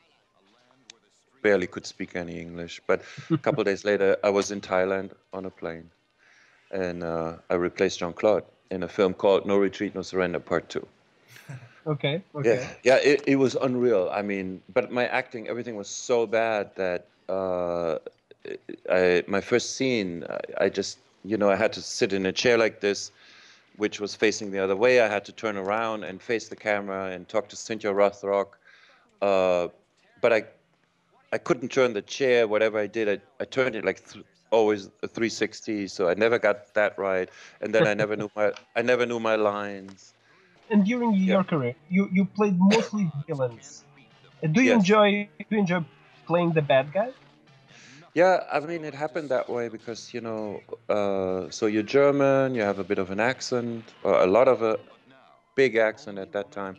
barely 1.43 1.67
could 1.67 1.87
speak 1.87 2.15
any 2.15 2.41
English. 2.41 2.81
But 2.87 3.03
a 3.31 3.39
couple 3.39 3.65
days 3.71 3.85
later, 3.85 4.17
I 4.23 4.31
was 4.31 4.53
in 4.53 4.61
Thailand 4.61 5.11
on 5.33 5.47
a 5.47 5.51
plane, 5.51 5.91
and 6.71 7.03
uh, 7.03 7.39
I 7.51 7.55
replaced 7.55 7.99
Jean 7.99 8.13
Claude 8.13 8.45
in 8.73 8.83
a 8.83 8.89
film 8.89 9.13
called 9.13 9.47
No 9.47 9.59
Retreat, 9.59 9.95
No 9.95 10.03
Surrender 10.03 10.41
Part 10.41 10.69
Two. 10.69 10.87
Okay. 11.85 12.23
Okay. 12.37 12.61
Yeah, 12.61 12.69
yeah, 12.85 12.99
it, 13.03 13.25
it 13.27 13.37
was 13.37 13.57
unreal. 13.57 14.09
I 14.13 14.23
mean, 14.23 14.63
but 14.73 14.93
my 14.93 15.09
acting, 15.09 15.49
everything 15.49 15.75
was 15.75 15.89
so 15.89 16.29
bad 16.29 16.71
that 16.77 17.09
uh, 17.29 17.99
I, 18.89 19.25
my 19.27 19.41
first 19.41 19.75
scene, 19.75 20.25
I, 20.31 20.67
I 20.67 20.69
just, 20.69 20.99
you 21.25 21.37
know, 21.37 21.51
I 21.51 21.57
had 21.57 21.73
to 21.73 21.83
sit 21.83 22.13
in 22.13 22.25
a 22.27 22.31
chair 22.31 22.57
like 22.57 22.81
this, 22.81 23.11
which 23.79 23.99
was 23.99 24.15
facing 24.15 24.53
the 24.53 24.61
other 24.61 24.77
way. 24.77 25.01
I 25.01 25.09
had 25.09 25.25
to 25.25 25.33
turn 25.33 25.57
around 25.57 26.05
and 26.05 26.23
face 26.23 26.47
the 26.49 26.55
camera 26.55 27.07
and 27.11 27.29
talk 27.29 27.49
to 27.49 27.57
Cynthia 27.57 27.93
Rothrock. 27.93 28.51
Uh, 29.21 29.67
but 30.21 30.33
I, 30.33 30.45
I 31.33 31.39
couldn't 31.39 31.71
turn 31.73 31.95
the 31.95 32.03
chair. 32.03 32.47
Whatever 32.47 32.79
I 32.79 32.87
did, 32.87 33.09
I, 33.09 33.43
I 33.43 33.45
turned 33.45 33.75
it 33.75 33.85
like 33.85 34.09
th- 34.09 34.25
always 34.53 34.91
a 35.03 35.09
360. 35.09 35.89
So 35.89 36.09
I 36.09 36.15
never 36.15 36.39
got 36.39 36.75
that 36.75 36.99
right. 36.99 37.31
And 37.61 37.75
then 37.75 37.87
I 37.87 37.95
never 37.95 38.17
knew 38.17 38.31
my, 38.37 38.53
I 38.77 38.83
never 38.83 39.07
knew 39.07 39.21
my 39.21 39.37
lines. 39.37 40.15
And 40.71 40.85
during 40.85 41.15
your 41.15 41.45
career, 41.45 41.75
you 41.89 42.09
you 42.13 42.25
played 42.25 42.57
mostly 42.59 43.11
villains. 43.27 43.85
Do 44.53 44.61
you 44.63 44.73
Yes. 44.73 44.81
enjoy 44.81 45.29
do 45.39 45.47
you 45.51 45.59
enjoy 45.59 45.85
playing 46.27 46.53
the 46.55 46.63
bad 46.63 46.93
guy? 46.93 47.13
Yeah, 48.15 48.45
I 48.53 48.61
mean, 48.61 48.85
it 48.85 48.95
happened 48.95 49.31
that 49.31 49.49
way 49.49 49.69
because, 49.69 50.13
you 50.15 50.21
know, 50.21 50.63
uh, 50.89 51.51
so 51.51 51.67
you're 51.67 51.83
German, 51.83 52.55
you 52.55 52.63
have 52.63 52.79
a 52.79 52.85
bit 52.85 52.99
of 52.99 53.11
an 53.11 53.21
accent, 53.21 53.95
or 54.03 54.15
a 54.21 54.27
lot 54.27 54.49
of 54.49 54.63
a 54.63 54.79
big 55.55 55.77
accent 55.77 56.19
at 56.19 56.33
that 56.33 56.51
time, 56.53 56.77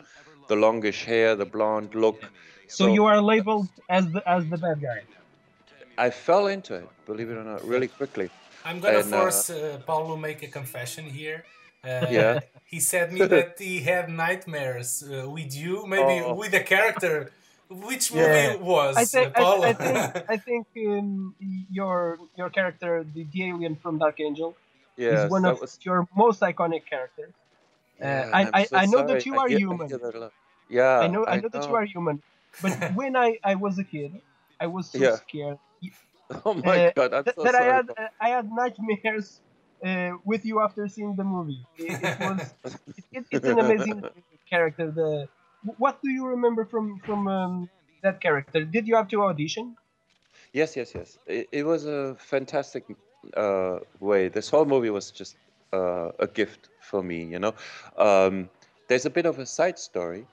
the 0.48 0.56
longish 0.56 1.04
hair, 1.04 1.34
the 1.36 1.46
blonde 1.46 1.94
look. 1.94 2.32
So, 2.68 2.86
you 2.86 3.04
are 3.06 3.20
labeled 3.20 3.68
as 3.88 4.10
the 4.10 4.22
as 4.28 4.46
the 4.48 4.58
bad 4.58 4.80
guy. 4.80 5.00
I 5.98 6.10
fell 6.10 6.46
into 6.46 6.74
it, 6.74 6.88
believe 7.06 7.30
it 7.30 7.36
or 7.36 7.44
not, 7.44 7.64
really 7.64 7.88
quickly. 7.88 8.30
I'm 8.64 8.80
gonna 8.80 8.98
And, 9.00 9.12
uh, 9.14 9.20
force 9.20 9.50
uh, 9.50 9.80
Paulo 9.86 10.16
make 10.16 10.42
a 10.42 10.48
confession 10.48 11.04
here. 11.06 11.44
Uh, 11.84 12.06
Yeah. 12.10 12.40
He 12.74 12.80
said 12.80 13.12
me 13.12 13.20
that 13.34 13.50
he 13.60 13.80
had 13.92 14.08
nightmares 14.08 14.88
uh, 15.04 15.30
with 15.36 15.54
you, 15.54 15.86
maybe 15.86 16.16
Oh. 16.24 16.34
with 16.34 16.52
a 16.54 16.64
character. 16.74 17.30
Which 17.68 18.12
movie 18.12 18.24
Yeah. 18.48 18.56
was 18.72 18.96
I 18.96 19.04
think 19.14 19.26
uh, 19.28 19.40
I, 19.40 19.42
Paulo? 19.42 19.62
I 19.64 19.72
think 19.84 19.98
I 20.34 20.36
think 20.48 20.64
um, 20.88 21.34
your 21.78 22.18
your 22.40 22.50
character, 22.58 22.90
the, 23.14 23.22
the 23.32 23.40
alien 23.50 23.74
from 23.82 23.98
Dark 24.04 24.18
Angel, 24.28 24.50
Yeah, 24.96 25.24
is 25.24 25.30
one 25.36 25.44
of 25.50 25.60
was. 25.60 25.78
your 25.88 26.00
most 26.22 26.40
iconic 26.50 26.82
characters. 26.92 27.32
yeah, 28.00 28.30
I- 28.32 28.40
I'm 28.40 28.48
I- 28.58 28.64
so 28.70 28.76
I 28.82 28.84
know 28.92 29.02
that 29.10 29.20
you 29.26 29.34
are 29.40 29.48
hear- 29.48 29.58
human. 29.64 29.86
hear 29.92 29.98
that 30.06 30.14
a 30.18 30.20
lot. 30.24 30.32
Yeah, 30.78 31.04
I 31.04 31.06
know 31.14 31.22
I 31.34 31.36
know 31.42 31.50
that 31.54 31.64
you 31.68 31.74
are 31.80 31.86
human, 31.96 32.16
but 32.62 32.72
when 33.00 33.12
I, 33.26 33.28
I 33.52 33.54
was 33.64 33.74
a 33.84 33.86
kid, 33.94 34.10
I 34.64 34.66
was 34.76 34.84
so 34.92 34.98
Yeah. 35.04 35.16
scared 35.24 35.58
Oh 36.44 36.54
my 36.54 36.78
uh, 36.78 36.90
god, 36.94 37.12
I'm 37.14 37.24
so 37.34 37.44
that 37.44 37.54
I 37.54 37.62
had 37.64 37.86
uh, 37.98 38.08
I 38.20 38.28
had 38.30 38.48
nightmares 38.50 39.40
uh, 39.84 40.12
with 40.24 40.44
you 40.44 40.60
after 40.60 40.88
seeing 40.88 41.14
the 41.16 41.24
movie. 41.24 41.66
It, 41.76 41.98
it 42.08 42.12
was 42.18 42.54
it, 43.12 43.24
it's 43.30 43.48
an 43.48 43.58
amazing 43.58 44.04
character. 44.48 44.90
The 44.90 45.28
what 45.62 46.00
do 46.02 46.10
you 46.10 46.26
remember 46.26 46.64
from 46.64 47.00
from 47.04 47.28
um, 47.28 47.70
that 48.02 48.20
character? 48.20 48.64
Did 48.64 48.86
you 48.86 48.96
have 48.96 49.08
to 49.08 49.22
audition? 49.22 49.76
Yes, 50.52 50.76
yes, 50.76 50.94
yes. 50.94 51.18
It, 51.26 51.48
it 51.52 51.66
was 51.66 51.86
a 51.86 52.14
fantastic 52.18 52.84
uh, 53.36 53.78
way. 54.00 54.28
This 54.28 54.48
whole 54.50 54.64
movie 54.64 54.90
was 54.90 55.10
just 55.10 55.36
uh, 55.72 56.10
a 56.18 56.26
gift 56.26 56.68
for 56.80 57.02
me, 57.02 57.24
you 57.24 57.38
know. 57.38 57.54
Um, 57.96 58.48
there's 58.88 59.06
a 59.06 59.10
bit 59.10 59.26
of 59.26 59.38
a 59.38 59.46
side 59.46 59.78
story, 59.78 60.26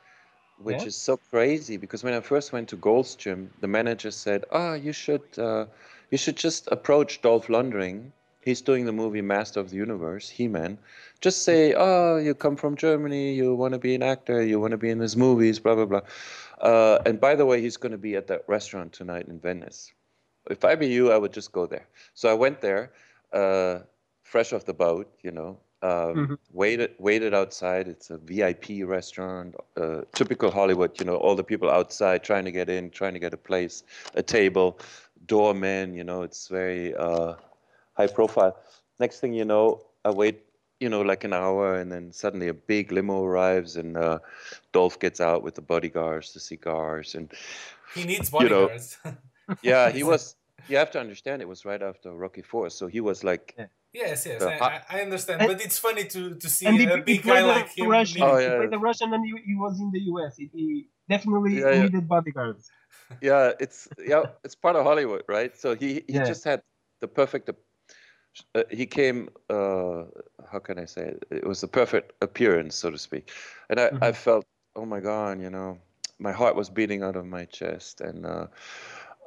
which 0.63 0.85
Yeah. 0.85 0.87
is 0.87 0.95
so 0.95 1.17
crazy 1.17 1.77
because 1.77 2.03
when 2.03 2.13
I 2.13 2.21
first 2.21 2.51
went 2.53 2.69
to 2.69 2.75
Gold's 2.77 3.15
Gym, 3.15 3.51
the 3.59 3.67
manager 3.67 4.11
said, 4.11 4.45
"Ah, 4.51 4.73
you 4.73 4.93
should, 4.93 5.23
uh, 5.37 5.65
you 6.11 6.17
should 6.17 6.37
just 6.37 6.67
approach 6.71 7.21
Dolph 7.21 7.47
Lundgren. 7.47 8.11
He's 8.41 8.61
doing 8.61 8.85
the 8.85 8.91
movie 8.91 9.21
Master 9.21 9.59
of 9.59 9.69
the 9.69 9.77
Universe, 9.77 10.29
He-Man. 10.29 10.77
Just 11.21 11.43
say, 11.43 11.73
oh, 11.77 12.17
you 12.17 12.33
come 12.33 12.55
from 12.57 12.75
Germany, 12.75 13.33
you 13.33 13.53
want 13.55 13.73
to 13.73 13.79
be 13.79 13.93
an 13.95 14.03
actor, 14.03 14.41
you 14.43 14.59
want 14.59 14.71
to 14.71 14.77
be 14.77 14.89
in 14.89 14.99
his 14.99 15.15
movies, 15.15 15.59
blah 15.59 15.75
blah 15.75 15.85
blah. 15.85 16.01
Uh, 16.59 16.99
and 17.05 17.19
by 17.19 17.35
the 17.35 17.45
way, 17.45 17.61
he's 17.61 17.77
going 17.77 17.91
to 17.91 17.97
be 18.09 18.15
at 18.15 18.27
that 18.27 18.43
restaurant 18.47 18.93
tonight 18.93 19.27
in 19.27 19.39
Venice." 19.39 19.91
if 20.49 20.63
I 20.65 20.75
be 20.75 20.87
you, 20.87 21.11
I 21.11 21.17
would 21.17 21.33
just 21.33 21.51
go 21.51 21.65
there. 21.65 21.87
So 22.13 22.29
I 22.29 22.33
went 22.33 22.61
there, 22.61 22.91
uh, 23.31 23.79
fresh 24.23 24.53
off 24.53 24.65
the 24.65 24.73
boat, 24.73 25.11
you 25.21 25.31
know, 25.31 25.57
um, 25.83 26.15
Mhm. 26.15 26.37
waited 26.53 26.95
waited 26.99 27.33
outside. 27.33 27.87
It's 27.87 28.09
a 28.09 28.17
VIP 28.17 28.83
restaurant, 28.83 29.55
uh, 29.77 30.01
typical 30.13 30.51
Hollywood. 30.51 30.99
You 30.99 31.05
know, 31.05 31.15
all 31.15 31.35
the 31.35 31.43
people 31.43 31.69
outside 31.69 32.23
trying 32.23 32.45
to 32.45 32.51
get 32.51 32.69
in, 32.69 32.89
trying 32.91 33.13
to 33.13 33.19
get 33.19 33.33
a 33.33 33.37
place, 33.37 33.83
a 34.15 34.23
table, 34.23 34.79
doorman. 35.25 35.93
You 35.93 36.03
know, 36.03 36.21
it's 36.21 36.47
very 36.47 36.95
uh, 36.95 37.35
high 37.93 38.07
profile. 38.07 38.57
Next 38.99 39.19
thing 39.19 39.33
you 39.33 39.45
know, 39.45 39.81
I 40.05 40.11
wait. 40.11 40.43
You 40.79 40.89
know, 40.89 41.01
like 41.01 41.23
an 41.23 41.33
hour, 41.33 41.75
and 41.75 41.91
then 41.91 42.11
suddenly 42.11 42.47
a 42.47 42.55
big 42.55 42.91
limo 42.91 43.23
arrives, 43.23 43.75
and 43.77 43.95
uh, 43.95 44.17
Dolph 44.71 44.97
gets 44.99 45.21
out 45.21 45.43
with 45.43 45.53
the 45.53 45.61
bodyguards, 45.61 46.33
the 46.33 46.39
cigars, 46.39 47.13
and 47.13 47.31
he 47.93 48.03
needs 48.03 48.33
you 48.33 48.49
know, 48.49 48.65
bodyguards. 48.65 48.97
yeah, 49.61 49.91
he 49.91 50.03
was. 50.11 50.35
You 50.67 50.77
have 50.77 50.89
to 50.91 50.99
understand, 50.99 51.41
it 51.41 51.47
was 51.47 51.65
right 51.65 51.81
after 51.81 52.11
Rocky 52.13 52.41
Four, 52.41 52.69
so 52.71 52.87
he 52.87 52.99
was 52.99 53.23
like, 53.23 53.55
yes, 53.93 54.25
yes, 54.25 54.41
The 54.41 54.63
I, 54.63 54.67
I 54.67 54.81
I 54.97 55.01
understand. 55.01 55.41
And- 55.41 55.47
but 55.47 55.61
it's 55.63 55.77
funny 55.79 56.05
to, 56.05 56.35
to 56.35 56.49
see 56.49 56.67
And 56.67 56.79
a 56.81 56.97
he 56.97 57.01
big 57.01 57.23
guy 57.23 57.41
like 57.41 57.75
the 57.75 57.83
him. 57.83 57.89
Russian. 57.89 58.21
Oh, 58.23 58.37
He 58.37 58.43
yeah. 58.43 58.57
played 58.57 58.71
the 58.71 58.79
Russian, 58.79 59.13
and 59.13 59.25
he, 59.25 59.33
he 59.45 59.55
was 59.55 59.79
in 59.79 59.91
the 59.91 59.99
US. 60.11 60.37
He, 60.37 60.49
he 60.53 60.87
definitely 61.09 61.55
Yeah, 61.59 61.71
yeah. 61.71 61.83
needed 61.83 62.07
bodyguards. 62.07 62.69
yeah, 63.21 63.51
it's 63.59 63.87
yeah, 64.03 64.25
it's 64.43 64.55
part 64.55 64.75
of 64.75 64.83
Hollywood, 64.83 65.23
right? 65.27 65.57
So 65.57 65.75
he 65.75 66.03
he 66.07 66.13
Yeah. 66.13 66.25
just 66.25 66.43
had 66.43 66.61
the 67.01 67.07
perfect. 67.07 67.49
Uh, 68.55 68.63
he 68.71 68.85
came. 68.85 69.29
Uh, 69.49 70.05
how 70.51 70.59
can 70.59 70.79
I 70.79 70.85
say 70.85 71.03
it? 71.13 71.23
It 71.31 71.45
was 71.45 71.59
the 71.61 71.67
perfect 71.67 72.13
appearance, 72.21 72.75
so 72.75 72.89
to 72.89 72.97
speak, 72.97 73.31
and 73.69 73.79
I, 73.79 73.87
I 74.01 74.11
Mhm. 74.11 74.15
felt, 74.15 74.45
oh 74.75 74.85
my 74.85 74.99
god, 75.01 75.41
you 75.41 75.49
know, 75.49 75.77
my 76.19 76.31
heart 76.31 76.55
was 76.55 76.69
beating 76.69 77.03
out 77.03 77.15
of 77.15 77.25
my 77.25 77.45
chest, 77.45 78.01
and 78.01 78.25
uh, 78.25 78.47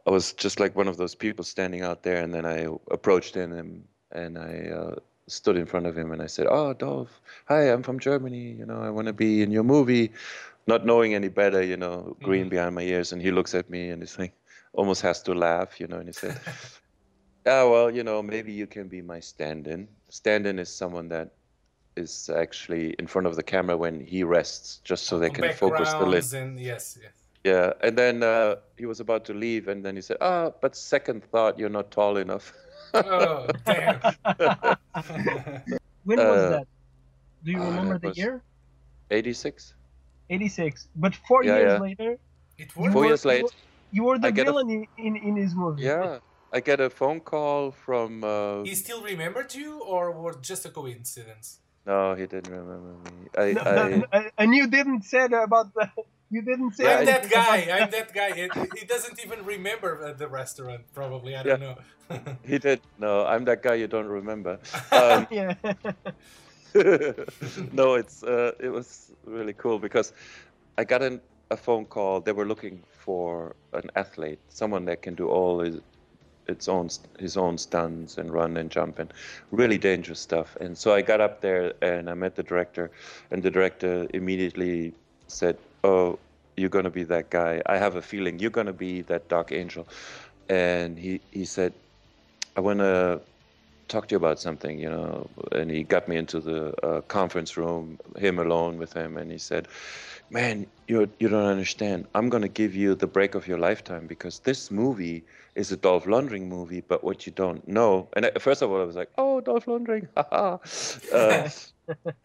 I 0.07 0.11
was 0.11 0.33
just 0.33 0.59
like 0.61 0.75
one 0.77 0.89
of 0.89 0.97
those 0.97 1.15
people 1.15 1.45
standing 1.45 1.83
out 1.83 2.03
there, 2.03 2.23
and 2.23 2.33
then 2.33 2.47
I 2.47 2.67
approached 2.91 3.35
him 3.37 3.53
and 3.53 3.85
I 4.13 4.27
uh, 4.29 4.95
stood 5.27 5.57
in 5.57 5.67
front 5.67 5.87
of 5.87 5.97
him 5.97 6.13
and 6.13 6.23
I 6.23 6.27
said, 6.27 6.47
"Oh, 6.51 6.73
Dolph, 6.75 7.21
hi, 7.47 7.63
I'm 7.73 7.83
from 7.83 7.99
Germany. 7.99 8.53
You 8.59 8.67
know, 8.67 8.81
I 8.83 8.91
want 8.91 9.07
to 9.07 9.13
be 9.13 9.43
in 9.43 9.51
your 9.51 9.65
movie." 9.65 10.13
Not 10.67 10.87
knowing 10.87 11.15
any 11.15 11.29
better, 11.29 11.63
you 11.63 11.77
know, 11.77 12.17
green 12.23 12.47
Mhm. 12.47 12.51
behind 12.51 12.75
my 12.75 12.83
ears, 12.83 13.13
and 13.13 13.21
he 13.21 13.31
looks 13.31 13.55
at 13.55 13.69
me 13.69 13.91
and 13.91 14.03
he's 14.03 14.19
like, 14.19 14.33
almost 14.73 15.03
has 15.03 15.23
to 15.23 15.35
laugh, 15.35 15.79
you 15.81 15.87
know, 15.87 15.99
and 15.99 16.09
he 16.09 16.13
said, 16.13 16.41
"Ah, 17.47 17.69
well, 17.69 17.91
you 17.91 18.03
know, 18.03 18.23
maybe 18.23 18.53
you 18.53 18.67
can 18.67 18.89
be 18.89 19.03
my 19.03 19.21
stand-in. 19.21 19.89
Stand-in 20.11 20.59
is 20.59 20.75
someone 20.75 21.09
that 21.11 21.35
is 21.97 22.31
actually 22.31 22.95
in 22.99 23.07
front 23.07 23.27
of 23.27 23.37
the 23.37 23.43
camera 23.43 23.77
when 23.77 24.01
he 24.01 24.25
rests, 24.25 24.79
just 24.85 25.05
so 25.05 25.19
they 25.19 25.31
can 25.31 25.51
focus 25.51 25.95
the 25.95 26.07
lid." 26.07 26.25
Backgrounds 26.25 26.35
and 26.35 26.61
yes, 26.61 26.99
yes. 27.03 27.13
Yeah, 27.45 27.73
and 27.83 27.97
then 27.99 28.23
uh, 28.23 28.57
he 28.79 28.87
was 28.87 29.01
about 29.01 29.25
to 29.27 29.35
leave, 29.35 29.69
and 29.69 29.85
then 29.85 29.97
he 29.97 30.03
said, 30.03 30.17
"Ah, 30.21 30.51
but 30.61 30.77
second 30.77 31.25
thought, 31.25 31.59
you're 31.59 31.69
not 31.69 31.91
tall 31.91 32.17
enough." 32.17 32.53
Oh 32.95 33.47
damn! 33.67 34.01
When 36.05 36.19
was 36.19 36.41
Uh, 36.43 36.51
that? 36.51 36.67
Do 37.45 37.51
you 37.53 37.61
uh, 37.61 37.67
remember 37.71 37.99
that 37.99 38.15
the 38.15 38.21
year? 38.21 38.43
86. 39.11 39.75
86. 40.31 40.89
But 40.97 41.15
four 41.29 41.45
Yeah, 41.45 41.57
years 41.59 41.73
yeah. 41.73 41.79
later, 41.79 42.11
it 42.59 42.69
you. 42.77 42.91
Four 42.93 43.03
were- 43.03 43.07
years 43.07 43.25
you 43.25 43.31
late. 43.31 43.43
were- 43.45 43.51
You 43.95 44.03
were 44.05 44.19
the 44.19 44.29
I 44.29 44.31
get 44.33 44.47
a- 44.49 44.51
villain 44.51 44.71
in, 44.71 44.83
in, 45.07 45.15
in 45.17 45.35
his 45.37 45.55
movie. 45.55 45.83
Yeah, 45.87 46.19
I 46.53 46.59
get 46.61 46.81
a 46.81 46.91
phone 46.91 47.21
call 47.21 47.71
from. 47.71 48.25
Uh, 48.25 48.63
He 48.65 48.75
still 48.75 49.03
remembered 49.03 49.55
you, 49.55 49.83
or 49.87 50.11
was 50.11 50.37
just 50.43 50.67
a 50.67 50.71
coincidence? 50.71 51.61
no, 51.87 52.15
he 52.19 52.27
didn't 52.27 52.51
remember 52.51 52.93
me. 53.07 53.29
I, 53.39 53.47
No, 53.53 53.61
I, 53.61 53.75
no, 53.77 53.85
no, 54.13 54.31
and 54.39 54.49
you 54.55 54.67
didn't 54.67 55.03
say 55.03 55.25
about 55.27 55.73
the. 55.75 55.87
You 56.35 56.43
didn't 56.43 56.73
say. 56.73 56.93
I'm 56.93 57.07
that 57.07 57.31
guy. 57.31 57.59
I'm 57.77 57.91
that 57.91 58.13
guy. 58.13 58.31
He, 58.35 58.45
he 58.81 58.85
doesn't 58.85 59.25
even 59.25 59.45
remember 59.45 60.13
the 60.15 60.27
restaurant. 60.27 60.83
Probably. 60.93 61.37
I 61.37 61.45
don't 61.45 61.61
know. 61.61 61.77
he 62.51 62.59
did. 62.59 62.81
No, 62.99 63.25
I'm 63.25 63.45
that 63.45 63.63
guy 63.63 63.75
you 63.75 63.87
don't 63.87 64.09
remember. 64.21 64.59
Um, 64.93 65.27
yeah. 65.39 65.55
no, 67.81 67.95
it's 67.95 68.25
uh, 68.25 68.53
it 68.59 68.71
was 68.79 69.13
really 69.25 69.53
cool 69.53 69.79
because 69.79 70.13
I 70.77 70.83
got 70.83 71.03
an, 71.03 71.21
a 71.53 71.57
phone 71.57 71.85
call. 71.85 72.21
They 72.21 72.33
were 72.33 72.47
looking 72.47 72.83
for 73.05 73.55
an 73.73 73.89
athlete, 73.95 74.41
someone 74.49 74.85
that 74.87 75.03
can 75.03 75.15
do 75.15 75.29
all 75.29 75.61
his 75.61 75.77
its 76.49 76.67
own 76.69 76.89
his 77.21 77.37
own 77.37 77.59
stunts 77.59 78.19
and 78.19 78.33
run 78.33 78.57
and 78.57 78.71
jump 78.71 78.99
and 78.99 79.15
really 79.53 79.79
dangerous 79.79 80.19
stuff. 80.19 80.57
And 80.61 80.77
so 80.77 80.93
I 80.93 81.01
got 81.01 81.21
up 81.21 81.41
there 81.41 81.75
and 81.81 82.11
I 82.11 82.15
met 82.15 82.35
the 82.35 82.43
director, 82.43 82.91
and 83.31 83.41
the 83.41 83.53
director 83.53 84.09
immediately 84.13 84.95
said, 85.29 85.57
"Oh, 85.85 86.21
you're 86.57 86.71
gonna 86.71 86.91
be 86.91 87.05
that 87.05 87.31
guy. 87.31 87.63
I 87.67 87.79
have 87.79 87.97
a 87.97 88.03
feeling 88.03 88.41
you're 88.41 88.51
gonna 88.61 88.75
be 88.75 89.03
that 89.03 89.29
dark 89.31 89.53
angel." 89.53 89.89
And 90.51 90.99
he 90.99 91.21
he 91.33 91.47
said, 91.47 91.75
"I 92.57 92.61
want 92.63 92.81
to 92.81 93.23
talk 93.89 94.09
to 94.09 94.15
you 94.15 94.19
about 94.19 94.41
something, 94.41 94.79
you 94.81 94.91
know." 94.91 95.31
And 95.53 95.71
he 95.71 95.85
got 95.85 96.09
me 96.09 96.17
into 96.17 96.41
the 96.41 96.75
uh, 96.87 97.03
conference 97.03 97.57
room, 97.59 97.99
him 98.19 98.39
alone 98.41 98.79
with 98.79 98.95
him, 98.95 99.19
and 99.19 99.33
he 99.33 99.39
said, 99.39 99.69
"Man, 100.31 100.67
you 100.89 101.11
you 101.21 101.29
don't 101.31 101.47
understand. 101.57 102.09
I'm 102.17 102.31
gonna 102.31 102.49
give 102.63 102.75
you 102.77 102.97
the 102.97 103.09
break 103.09 103.35
of 103.37 103.49
your 103.49 103.59
lifetime 103.59 104.07
because 104.09 104.41
this 104.41 104.71
movie." 104.73 105.25
is 105.57 105.73
a 105.73 105.77
Dolph 105.77 106.07
Lundgren 106.07 106.49
movie, 106.49 106.81
but 106.81 107.05
what 107.05 107.27
you 107.27 107.33
don't 107.33 107.67
know. 107.69 108.09
And 108.17 108.27
at, 108.27 108.43
first 108.43 108.63
of 108.63 108.71
all, 108.73 108.81
I 108.83 108.85
was 108.85 108.97
like, 108.97 109.11
oh, 109.19 109.41
Dolph 109.41 109.67
Lundgren, 109.67 110.09
haha. 110.17 110.59
uh, 111.13 111.49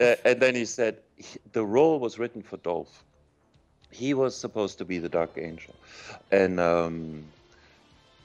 and 0.24 0.40
then 0.40 0.54
he 0.56 0.64
said, 0.64 0.98
the 1.52 1.64
role 1.66 2.00
was 2.00 2.18
written 2.18 2.42
for 2.42 2.56
Dolph. 2.58 3.04
He 3.90 4.14
was 4.14 4.36
supposed 4.36 4.78
to 4.78 4.84
be 4.84 4.98
the 4.98 5.08
Dark 5.08 5.32
Angel, 5.36 5.74
and 6.30 6.60
um, 6.60 7.24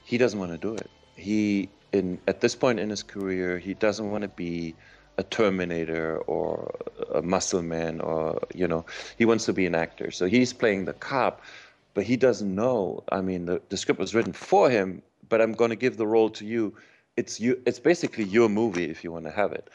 he 0.04 0.18
doesn't 0.18 0.38
want 0.38 0.52
to 0.52 0.58
do 0.58 0.74
it. 0.74 0.90
He, 1.16 1.68
in 1.92 2.18
at 2.28 2.40
this 2.40 2.54
point 2.54 2.78
in 2.78 2.90
his 2.90 3.02
career, 3.02 3.58
he 3.58 3.74
doesn't 3.74 4.10
want 4.10 4.22
to 4.22 4.28
be 4.28 4.74
a 5.18 5.22
Terminator 5.22 6.18
or 6.26 6.74
a 7.14 7.22
muscle 7.22 7.62
man, 7.62 8.00
or 8.00 8.40
you 8.54 8.68
know, 8.68 8.84
he 9.18 9.24
wants 9.24 9.46
to 9.46 9.52
be 9.52 9.66
an 9.66 9.74
actor. 9.74 10.10
So 10.10 10.26
he's 10.26 10.52
playing 10.52 10.84
the 10.84 10.92
cop 10.92 11.42
but 11.96 12.04
he 12.04 12.18
doesn't 12.18 12.54
know. 12.54 13.02
I 13.10 13.22
mean, 13.22 13.46
the, 13.46 13.62
the 13.70 13.76
script 13.78 13.98
was 13.98 14.14
written 14.14 14.34
for 14.34 14.68
him, 14.68 15.00
but 15.30 15.40
I'm 15.40 15.52
going 15.52 15.70
to 15.70 15.76
give 15.76 15.96
the 15.96 16.06
role 16.06 16.28
to 16.28 16.44
you. 16.44 16.74
It's 17.16 17.40
you. 17.40 17.58
It's 17.64 17.78
basically 17.78 18.24
your 18.24 18.50
movie 18.50 18.84
if 18.84 19.02
you 19.02 19.10
want 19.10 19.24
to 19.24 19.30
have 19.30 19.52
it. 19.52 19.70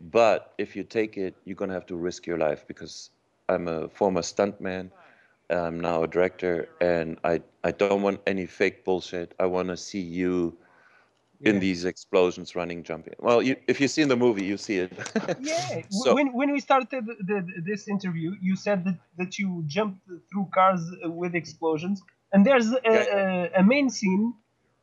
But 0.00 0.54
if 0.56 0.74
you 0.74 0.84
take 0.84 1.18
it, 1.18 1.34
you're 1.44 1.54
going 1.54 1.68
to 1.68 1.74
have 1.74 1.84
to 1.88 1.96
risk 1.96 2.26
your 2.26 2.38
life 2.38 2.64
because 2.66 3.10
I'm 3.50 3.68
a 3.68 3.90
former 3.90 4.22
stuntman. 4.22 4.88
I'm 5.50 5.80
now 5.80 6.02
a 6.02 6.08
director, 6.08 6.68
and 6.80 7.18
I 7.24 7.42
I 7.62 7.70
don't 7.70 8.02
want 8.02 8.20
any 8.26 8.46
fake 8.46 8.84
bullshit. 8.84 9.34
I 9.38 9.46
want 9.46 9.68
to 9.68 9.76
see 9.76 10.00
you 10.00 10.56
in 11.40 11.60
these 11.60 11.84
explosions, 11.84 12.56
running, 12.56 12.82
jumping. 12.82 13.14
Well, 13.18 13.42
you, 13.42 13.56
if 13.68 13.80
you 13.80 13.88
see 13.88 14.02
in 14.02 14.08
the 14.08 14.16
movie, 14.16 14.44
you 14.44 14.56
see 14.56 14.78
it. 14.78 14.92
yeah. 15.40 15.82
so, 15.90 16.14
when 16.14 16.32
when 16.32 16.52
we 16.52 16.60
started 16.60 17.06
the, 17.06 17.16
the, 17.20 17.62
this 17.64 17.88
interview, 17.88 18.34
you 18.40 18.56
said 18.56 18.84
that, 18.84 18.98
that 19.18 19.38
you 19.38 19.64
jumped 19.66 20.00
through 20.30 20.48
cars 20.52 20.80
with 21.04 21.34
explosions, 21.34 22.02
and 22.32 22.44
there's 22.46 22.72
a, 22.72 22.80
yeah. 22.84 23.50
a, 23.54 23.60
a 23.60 23.62
main 23.62 23.90
scene. 23.90 24.34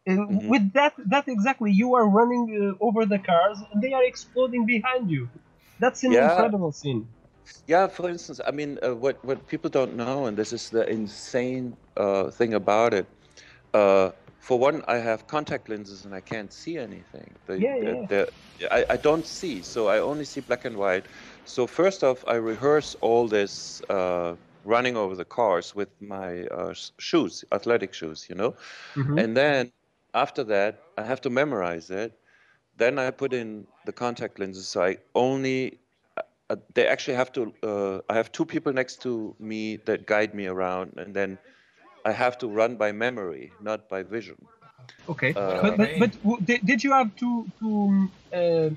Uh, 0.06 0.12
mm-hmm. 0.12 0.50
With 0.50 0.74
that, 0.74 0.94
that 1.06 1.30
exactly, 1.30 1.72
you 1.72 1.96
are 1.96 2.08
running 2.08 2.76
uh, 2.80 2.86
over 2.86 3.06
the 3.06 3.20
cars, 3.20 3.60
and 3.72 3.82
they 3.82 3.94
are 3.94 4.04
exploding 4.04 4.66
behind 4.66 5.10
you. 5.10 5.30
That's 5.80 6.04
an 6.04 6.12
yeah. 6.12 6.32
incredible 6.32 6.74
scene. 6.74 7.08
Yeah, 7.68 7.88
for 7.88 8.10
instance, 8.10 8.40
I 8.46 8.52
mean, 8.52 8.80
uh, 8.84 8.96
what 8.96 9.24
what 9.24 9.48
people 9.48 9.70
don't 9.70 9.96
know, 9.96 10.26
and 10.26 10.38
this 10.38 10.54
is 10.54 10.70
the 10.70 10.90
insane 10.90 11.76
uh, 11.98 12.30
thing 12.32 12.54
about 12.54 12.94
it 12.94 13.08
uh, 13.74 14.12
for 14.40 14.60
one, 14.60 14.84
I 14.88 14.98
have 14.98 15.28
contact 15.28 15.70
lenses 15.70 16.06
and 16.06 16.14
I 16.14 16.20
can't 16.22 16.52
see 16.52 16.78
anything. 16.78 17.34
They, 17.48 17.58
yeah, 17.58 18.06
yeah. 18.10 18.26
I, 18.72 18.86
I 18.92 18.98
don't 18.98 19.26
see, 19.26 19.62
so 19.62 19.88
I 19.88 20.00
only 20.00 20.26
see 20.26 20.42
black 20.42 20.66
and 20.66 20.78
white. 20.78 21.08
So 21.46 21.66
first 21.66 22.04
off, 22.04 22.24
I 22.28 22.36
rehearse 22.36 22.96
all 23.02 23.28
this 23.28 23.82
uh, 23.90 24.36
running 24.66 24.98
over 24.98 25.16
the 25.16 25.26
cars 25.26 25.76
with 25.76 25.90
my 26.02 26.44
uh, 26.48 26.74
shoes, 27.00 27.44
athletic 27.52 27.94
shoes, 27.94 28.28
you 28.30 28.36
know. 28.36 28.56
Mm-hmm. 28.96 29.18
And 29.20 29.38
then 29.38 29.72
after 30.14 30.44
that, 30.46 30.82
I 30.98 31.04
have 31.04 31.22
to 31.22 31.30
memorize 31.30 31.90
it. 31.90 32.20
Then 32.78 33.00
I 33.00 33.12
put 33.12 33.34
in 33.34 33.68
the 33.86 33.94
contact 33.94 34.40
lenses. 34.40 34.68
So 34.68 34.84
I 34.84 34.98
only 35.16 35.80
uh, 36.50 36.54
uh 36.54 36.56
they 36.74 36.88
actually 36.88 37.16
have 37.16 37.32
to. 37.34 37.54
Uh, 37.64 38.00
I 38.10 38.16
have 38.16 38.32
two 38.32 38.46
people 38.46 38.74
next 38.74 39.02
to 39.04 39.36
me 39.40 39.78
that 39.86 40.06
guide 40.06 40.34
me 40.34 40.48
around, 40.48 40.94
and 40.98 41.14
then 41.14 41.38
I 42.06 42.12
have 42.12 42.38
to 42.40 42.48
run 42.48 42.76
by 42.76 42.92
memory, 42.92 43.52
not 43.62 43.90
by 43.90 44.04
vision. 44.04 44.38
Okay, 45.08 45.34
uh, 45.34 45.62
but, 45.62 45.78
but, 45.78 46.00
but 46.00 46.46
did, 46.46 46.66
did 46.66 46.84
you 46.84 46.92
have 46.92 47.16
to 47.18 47.46
to 47.60 48.10
uh, 48.34 48.70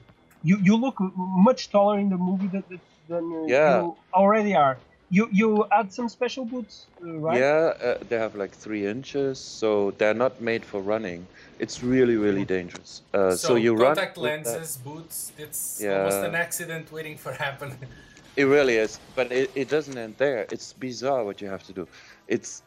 you 0.42 0.58
you 0.62 0.76
look 0.76 0.96
much 1.16 1.70
taller 1.70 1.98
in 1.98 2.08
the 2.08 2.16
movie 2.16 2.46
than, 2.46 2.64
than 3.08 3.48
yeah. 3.48 3.82
you 3.82 3.96
already 4.14 4.54
are. 4.54 4.78
You 5.08 5.28
you 5.30 5.66
add 5.70 5.92
some 5.92 6.08
special 6.08 6.44
boots, 6.44 6.86
uh, 7.02 7.12
right? 7.18 7.38
Yeah, 7.38 7.74
uh, 7.80 7.98
they 8.08 8.18
have 8.18 8.34
like 8.34 8.50
three 8.50 8.86
inches, 8.86 9.38
so 9.38 9.92
they're 9.98 10.14
not 10.14 10.40
made 10.40 10.64
for 10.64 10.80
running. 10.80 11.26
It's 11.60 11.82
really 11.82 12.16
really 12.16 12.44
dangerous. 12.44 13.02
Uh, 13.14 13.30
so, 13.30 13.48
so, 13.48 13.54
you 13.54 13.76
contact 13.76 14.16
run. 14.16 14.42
Contact 14.42 14.46
lenses, 14.46 14.76
boots. 14.78 15.32
It's 15.38 15.80
yeah. 15.80 15.98
almost 15.98 16.24
an 16.24 16.34
accident 16.34 16.90
waiting 16.90 17.16
for 17.16 17.32
happen. 17.32 17.76
it 18.36 18.44
really 18.44 18.76
is, 18.76 18.98
but 19.14 19.30
it, 19.30 19.50
it 19.54 19.68
doesn't 19.68 19.96
end 19.96 20.16
there. 20.18 20.46
It's 20.50 20.72
bizarre 20.72 21.24
what 21.24 21.40
you 21.40 21.48
have 21.48 21.62
to 21.64 21.72
do. 21.72 21.86
It's 22.26 22.62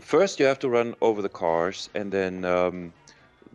first 0.00 0.38
you 0.38 0.46
have 0.46 0.60
to 0.60 0.68
run 0.68 0.94
over 1.00 1.20
the 1.20 1.28
cars, 1.28 1.90
and 1.94 2.12
then 2.12 2.44
um, 2.44 2.92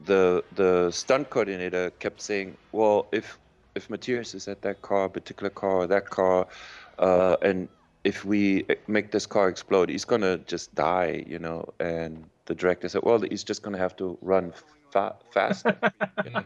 the 0.05 0.43
the 0.55 0.91
stunt 0.91 1.29
coordinator 1.29 1.91
kept 1.99 2.21
saying, 2.21 2.57
"Well, 2.73 3.07
if 3.13 3.37
if 3.75 3.89
Matthias 3.89 4.33
is 4.33 4.47
at 4.47 4.61
that 4.63 4.81
car, 4.81 5.07
particular 5.07 5.49
car, 5.49 5.87
that 5.87 6.09
car, 6.09 6.47
uh, 6.99 7.37
and 7.41 7.67
if 8.05 8.23
we 8.23 8.65
make 8.87 9.11
this 9.11 9.25
car 9.25 9.49
explode, 9.49 9.89
he's 9.89 10.05
gonna 10.05 10.37
just 10.37 10.73
die," 10.75 11.23
you 11.27 11.39
know. 11.39 11.65
And 11.79 12.29
the 12.45 12.55
director 12.55 12.87
said, 12.87 13.01
"Well, 13.03 13.19
he's 13.19 13.43
just 13.43 13.63
gonna 13.63 13.79
have 13.79 13.95
to 13.97 14.17
run 14.21 14.53
fa- 14.91 15.17
fast." 15.33 15.65
you 16.25 16.31
know? 16.31 16.43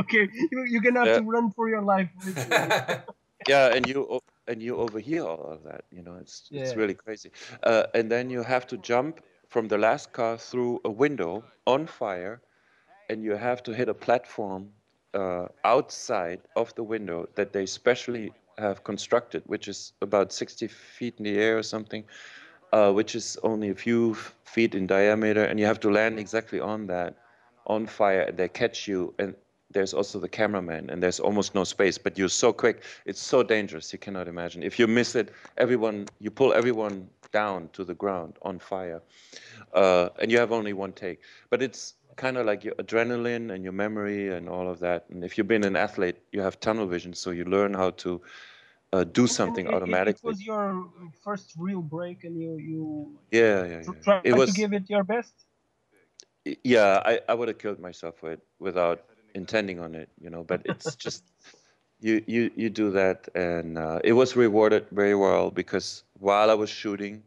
okay, 0.00 0.28
you're 0.52 0.82
gonna 0.82 1.00
have 1.00 1.08
yeah. 1.08 1.18
to 1.18 1.24
run 1.24 1.50
for 1.50 1.68
your 1.68 1.82
life. 1.82 2.10
yeah, 3.48 3.74
and 3.74 3.88
you 3.88 4.20
and 4.46 4.62
you 4.62 4.76
overhear 4.76 5.24
all 5.24 5.50
of 5.56 5.64
that. 5.64 5.84
You 5.90 6.02
know, 6.02 6.16
it's 6.20 6.48
yeah. 6.50 6.62
it's 6.62 6.76
really 6.76 6.94
crazy. 6.94 7.30
Uh, 7.62 7.84
and 7.94 8.10
then 8.10 8.30
you 8.30 8.42
have 8.42 8.66
to 8.68 8.76
jump 8.76 9.20
from 9.48 9.68
the 9.68 9.78
last 9.78 10.12
car 10.12 10.36
through 10.36 10.80
a 10.84 10.90
window 10.90 11.42
on 11.66 11.86
fire, 11.86 12.40
and 13.08 13.24
you 13.24 13.36
have 13.36 13.62
to 13.64 13.72
hit 13.72 13.88
a 13.88 13.94
platform 13.94 14.70
uh, 15.14 15.46
outside 15.64 16.40
of 16.56 16.74
the 16.74 16.84
window 16.84 17.28
that 17.34 17.52
they 17.52 17.66
specially 17.66 18.32
have 18.58 18.84
constructed, 18.84 19.42
which 19.46 19.68
is 19.68 19.92
about 20.02 20.32
60 20.32 20.68
feet 20.68 21.14
in 21.18 21.24
the 21.24 21.38
air 21.38 21.58
or 21.58 21.62
something, 21.62 22.04
uh, 22.72 22.92
which 22.92 23.14
is 23.14 23.38
only 23.42 23.70
a 23.70 23.74
few 23.74 24.14
feet 24.44 24.74
in 24.74 24.86
diameter, 24.86 25.44
and 25.44 25.58
you 25.58 25.66
have 25.66 25.80
to 25.80 25.90
land 25.90 26.18
exactly 26.18 26.60
on 26.60 26.86
that, 26.86 27.16
on 27.66 27.86
fire, 27.86 28.22
and 28.22 28.36
they 28.36 28.48
catch 28.48 28.86
you, 28.88 29.14
and 29.18 29.34
there's 29.70 29.94
also 29.94 30.18
the 30.18 30.28
cameraman 30.28 30.90
and 30.90 31.02
there's 31.02 31.20
almost 31.20 31.54
no 31.54 31.64
space 31.64 31.96
but 31.96 32.18
you're 32.18 32.28
so 32.28 32.52
quick 32.52 32.82
it's 33.06 33.20
so 33.20 33.42
dangerous 33.42 33.92
you 33.92 33.98
cannot 33.98 34.26
imagine. 34.26 34.62
If 34.62 34.78
you 34.78 34.86
miss 34.86 35.14
it 35.14 35.32
everyone 35.56 36.06
you 36.18 36.30
pull 36.30 36.52
everyone 36.52 37.08
down 37.32 37.68
to 37.72 37.84
the 37.84 37.94
ground 37.94 38.36
on 38.42 38.58
fire 38.58 39.02
uh, 39.74 40.08
and 40.20 40.30
you 40.30 40.38
have 40.38 40.52
only 40.52 40.72
one 40.72 40.92
take 40.92 41.20
but 41.50 41.62
it's 41.62 41.94
kind 42.16 42.36
of 42.36 42.44
like 42.44 42.64
your 42.64 42.74
adrenaline 42.74 43.52
and 43.52 43.62
your 43.64 43.72
memory 43.72 44.34
and 44.34 44.48
all 44.48 44.68
of 44.68 44.78
that 44.80 45.06
and 45.10 45.24
if 45.24 45.38
you've 45.38 45.48
been 45.48 45.64
an 45.64 45.76
athlete 45.76 46.16
you 46.32 46.40
have 46.40 46.58
tunnel 46.60 46.86
vision 46.86 47.14
so 47.14 47.30
you 47.30 47.44
learn 47.44 47.72
how 47.72 47.90
to 47.90 48.20
uh, 48.92 49.04
do 49.04 49.26
something 49.26 49.66
it, 49.66 49.74
automatically. 49.74 50.30
It 50.30 50.32
was 50.32 50.42
your 50.42 50.88
first 51.22 51.54
real 51.56 51.82
break, 51.82 52.24
and 52.24 52.40
you 52.40 52.56
you 52.58 53.18
yeah 53.30 53.64
yeah, 53.64 53.82
yeah. 54.06 54.20
it 54.24 54.32
was, 54.32 54.52
to 54.52 54.56
give 54.60 54.72
it 54.72 54.88
your 54.88 55.04
best. 55.04 55.34
Yeah, 56.64 57.02
I, 57.04 57.20
I 57.28 57.34
would 57.34 57.48
have 57.48 57.58
killed 57.58 57.80
myself 57.80 58.22
with 58.22 58.40
without 58.58 59.04
intending 59.34 59.78
on 59.78 59.94
it, 59.94 60.08
you 60.20 60.30
know. 60.30 60.42
But 60.42 60.62
it's 60.64 60.96
just 60.96 61.24
you 62.00 62.22
you 62.26 62.50
you 62.56 62.70
do 62.70 62.90
that, 62.92 63.28
and 63.34 63.78
uh, 63.78 64.00
it 64.04 64.12
was 64.12 64.36
rewarded 64.36 64.86
very 64.90 65.14
well 65.14 65.50
because 65.50 66.02
while 66.18 66.50
I 66.50 66.54
was 66.54 66.70
shooting, 66.70 67.22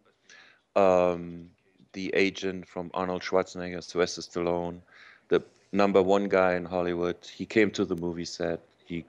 um, 0.75 1.49
the 1.93 2.13
agent 2.15 2.67
from 2.67 2.91
Arnold 2.93 3.21
Schwarzenegger, 3.21 3.83
Sylvester 3.83 4.21
Stallone, 4.21 4.81
the 5.29 5.43
number 5.71 6.01
one 6.01 6.27
guy 6.29 6.55
in 6.55 6.65
Hollywood, 6.65 7.17
he 7.35 7.45
came 7.45 7.71
to 7.71 7.85
the 7.85 7.95
movie 7.95 8.25
set. 8.25 8.59
He 8.85 9.05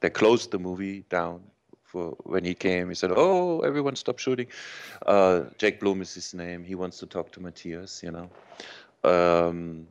they 0.00 0.10
closed 0.10 0.50
the 0.50 0.58
movie 0.58 1.04
down 1.10 1.42
for 1.84 2.16
when 2.24 2.44
he 2.44 2.54
came. 2.54 2.88
He 2.88 2.94
said, 2.94 3.10
"Oh, 3.14 3.60
everyone 3.60 3.96
stop 3.96 4.18
shooting." 4.18 4.46
Uh, 5.06 5.42
Jake 5.58 5.80
Bloom 5.80 6.00
is 6.02 6.14
his 6.14 6.34
name. 6.34 6.64
He 6.64 6.74
wants 6.74 6.98
to 6.98 7.06
talk 7.06 7.30
to 7.32 7.40
Matthias, 7.40 8.02
you 8.02 8.10
know. 8.12 8.30
Um, 9.04 9.86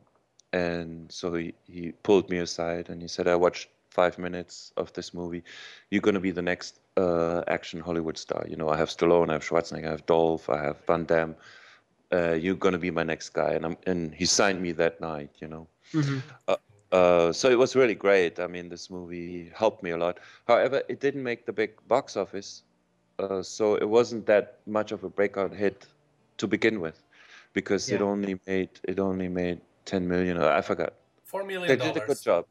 and 0.52 1.10
so 1.10 1.34
he, 1.34 1.54
he 1.66 1.92
pulled 2.02 2.30
me 2.30 2.38
aside 2.38 2.88
and 2.88 3.02
he 3.02 3.08
said, 3.08 3.26
I 3.26 3.34
watched 3.34 3.68
five 3.94 4.18
minutes 4.18 4.72
of 4.76 4.92
this 4.92 5.14
movie. 5.14 5.42
You're 5.90 6.02
going 6.02 6.14
to 6.20 6.20
be 6.28 6.32
the 6.32 6.42
next 6.42 6.80
uh, 6.96 7.42
action 7.46 7.80
Hollywood 7.80 8.18
star. 8.18 8.44
You 8.48 8.56
know, 8.56 8.68
I 8.68 8.76
have 8.76 8.88
Stallone, 8.88 9.30
I 9.30 9.34
have 9.34 9.44
Schwarzenegger, 9.44 9.86
I 9.86 9.90
have 9.90 10.06
Dolph, 10.06 10.50
I 10.50 10.60
have 10.62 10.76
Van 10.86 11.04
Damme. 11.04 11.36
Uh, 12.12 12.32
you're 12.32 12.56
going 12.64 12.72
to 12.72 12.78
be 12.78 12.90
my 12.90 13.04
next 13.04 13.30
guy. 13.30 13.52
And, 13.52 13.64
I'm, 13.64 13.76
and 13.86 14.14
he 14.14 14.26
signed 14.26 14.60
me 14.60 14.72
that 14.72 15.00
night, 15.00 15.30
you 15.38 15.48
know. 15.48 15.66
Mm-hmm. 15.92 16.18
Uh, 16.48 16.56
uh, 16.92 17.32
so 17.32 17.48
it 17.48 17.58
was 17.58 17.74
really 17.76 17.94
great. 17.94 18.38
I 18.38 18.46
mean, 18.46 18.68
this 18.68 18.90
movie 18.90 19.50
helped 19.54 19.82
me 19.82 19.90
a 19.90 19.96
lot. 19.96 20.18
However, 20.46 20.82
it 20.88 21.00
didn't 21.00 21.22
make 21.22 21.46
the 21.46 21.52
big 21.52 21.70
box 21.88 22.16
office. 22.16 22.62
Uh, 23.18 23.42
so 23.42 23.76
it 23.76 23.88
wasn't 23.88 24.26
that 24.26 24.58
much 24.66 24.90
of 24.92 25.04
a 25.04 25.08
breakout 25.08 25.54
hit 25.54 25.86
to 26.38 26.46
begin 26.46 26.80
with 26.80 27.00
because 27.52 27.88
Yeah. 27.88 27.96
it 27.96 28.02
only 28.02 28.40
made 28.46 28.70
it 28.82 28.98
only 28.98 29.28
made 29.28 29.60
10 29.84 30.08
million. 30.08 30.36
I 30.38 30.60
forgot. 30.60 30.94
Four 31.24 31.44
million 31.44 31.68
They 31.68 31.76
did 31.76 31.96
a 31.96 32.06
good 32.06 32.20
job. 32.20 32.44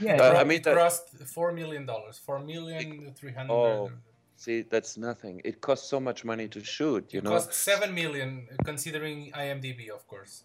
Yeah, 0.00 0.14
It 0.14 0.20
Uh, 0.20 0.40
I 0.40 0.44
mean 0.44 0.58
it 0.58 0.64
that- 0.64 0.76
cost 0.76 1.04
four 1.34 1.52
million 1.52 1.86
dollars. 1.86 2.18
Four 2.18 2.38
million 2.40 3.12
three 3.14 3.32
hundred. 3.32 3.52
Oh, 3.54 3.90
See, 4.38 4.60
that's 4.62 4.98
nothing. 4.98 5.40
It 5.44 5.60
costs 5.62 5.88
so 5.88 5.98
much 5.98 6.22
money 6.24 6.46
to 6.48 6.60
shoot, 6.62 7.02
you 7.14 7.18
it 7.20 7.24
know. 7.24 7.30
cost 7.30 7.52
seven 7.54 7.94
million, 7.94 8.46
considering 8.66 9.32
IMDb, 9.32 9.88
of 9.88 10.06
course. 10.06 10.44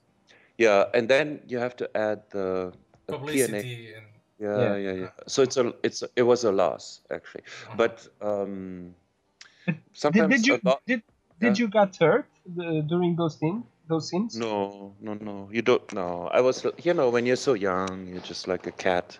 Yeah, 0.57 0.85
and 0.93 1.09
then 1.09 1.41
you 1.51 1.57
have 1.59 1.75
to 1.77 1.89
add 1.97 2.19
the, 2.29 2.71
the 3.07 3.13
P&A. 3.13 3.17
Publicity 3.17 3.93
and 3.97 4.05
Yeah, 4.39 4.57
Yeah. 4.61 4.75
yeah, 4.85 4.93
yeah. 5.03 5.09
So 5.27 5.41
it's 5.43 5.57
a 5.57 5.73
it's 5.83 5.99
a, 6.03 6.07
it 6.15 6.23
was 6.23 6.43
a 6.45 6.51
loss 6.51 7.01
actually, 7.11 7.43
Uh-huh. 7.43 7.75
but 7.81 7.95
um, 8.21 8.95
Did, 9.67 9.77
sometimes 9.93 10.33
did 10.35 10.47
you 10.47 10.55
a 10.55 10.59
lot. 10.69 10.79
did 10.87 11.01
did 11.41 11.57
Yeah. 11.57 11.61
you 11.61 11.67
get 11.79 11.91
hurt 11.97 12.27
uh, 12.47 12.81
during 12.91 13.15
those 13.19 13.35
scenes? 13.39 13.65
Those 13.91 14.07
scenes? 14.07 14.37
No, 14.37 14.95
no, 15.01 15.15
no. 15.15 15.49
You 15.51 15.61
don't 15.61 15.91
know. 15.93 16.29
I 16.31 16.39
was, 16.39 16.65
you 16.81 16.93
know, 16.93 17.09
when 17.09 17.25
you're 17.25 17.35
so 17.35 17.55
young, 17.55 18.07
you're 18.07 18.21
just 18.21 18.47
like 18.47 18.65
a 18.65 18.71
cat. 18.71 19.19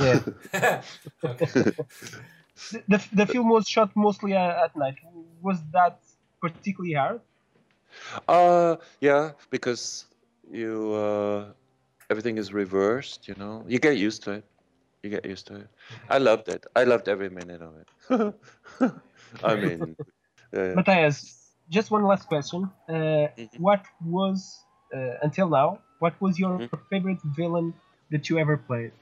Yeah. 0.00 0.20
The, 2.88 2.98
the, 3.12 3.24
film 3.24 3.48
was 3.50 3.68
shot 3.68 3.90
mostly 3.94 4.32
at 4.34 4.74
night. 4.76 4.96
Was 5.40 5.58
that 5.72 6.00
particularly 6.40 6.94
hard? 6.94 7.20
Uh, 8.26 8.76
yeah, 9.00 9.30
because 9.50 10.06
you 10.50 10.92
uh, 10.92 11.52
everything 12.10 12.36
is 12.36 12.52
reversed. 12.52 13.28
You 13.28 13.36
know, 13.38 13.64
you 13.68 13.78
get 13.78 13.96
used 13.96 14.24
to 14.24 14.32
it. 14.32 14.44
You 15.04 15.10
get 15.10 15.24
used 15.24 15.46
to 15.46 15.54
it. 15.54 15.68
I 16.10 16.18
loved 16.18 16.48
it. 16.48 16.66
I 16.74 16.82
loved 16.82 17.08
every 17.08 17.30
minute 17.30 17.62
of 17.62 17.72
it. 17.80 18.34
I 19.44 19.54
mean, 19.54 19.96
uh, 20.56 20.74
Matthias, 20.74 21.47
just 21.70 21.90
one 21.90 22.04
last 22.04 22.26
question. 22.28 22.70
Uh, 22.88 22.92
Mm-hmm. 23.38 23.62
What 23.62 23.82
was, 24.04 24.64
uh, 24.94 25.14
until 25.22 25.48
now, 25.48 25.78
what 25.98 26.14
was 26.20 26.38
your 26.38 26.58
Mhm. 26.58 26.80
favorite 26.90 27.20
villain 27.36 27.74
that 28.10 28.28
you 28.30 28.38
ever 28.38 28.56
played? 28.56 28.92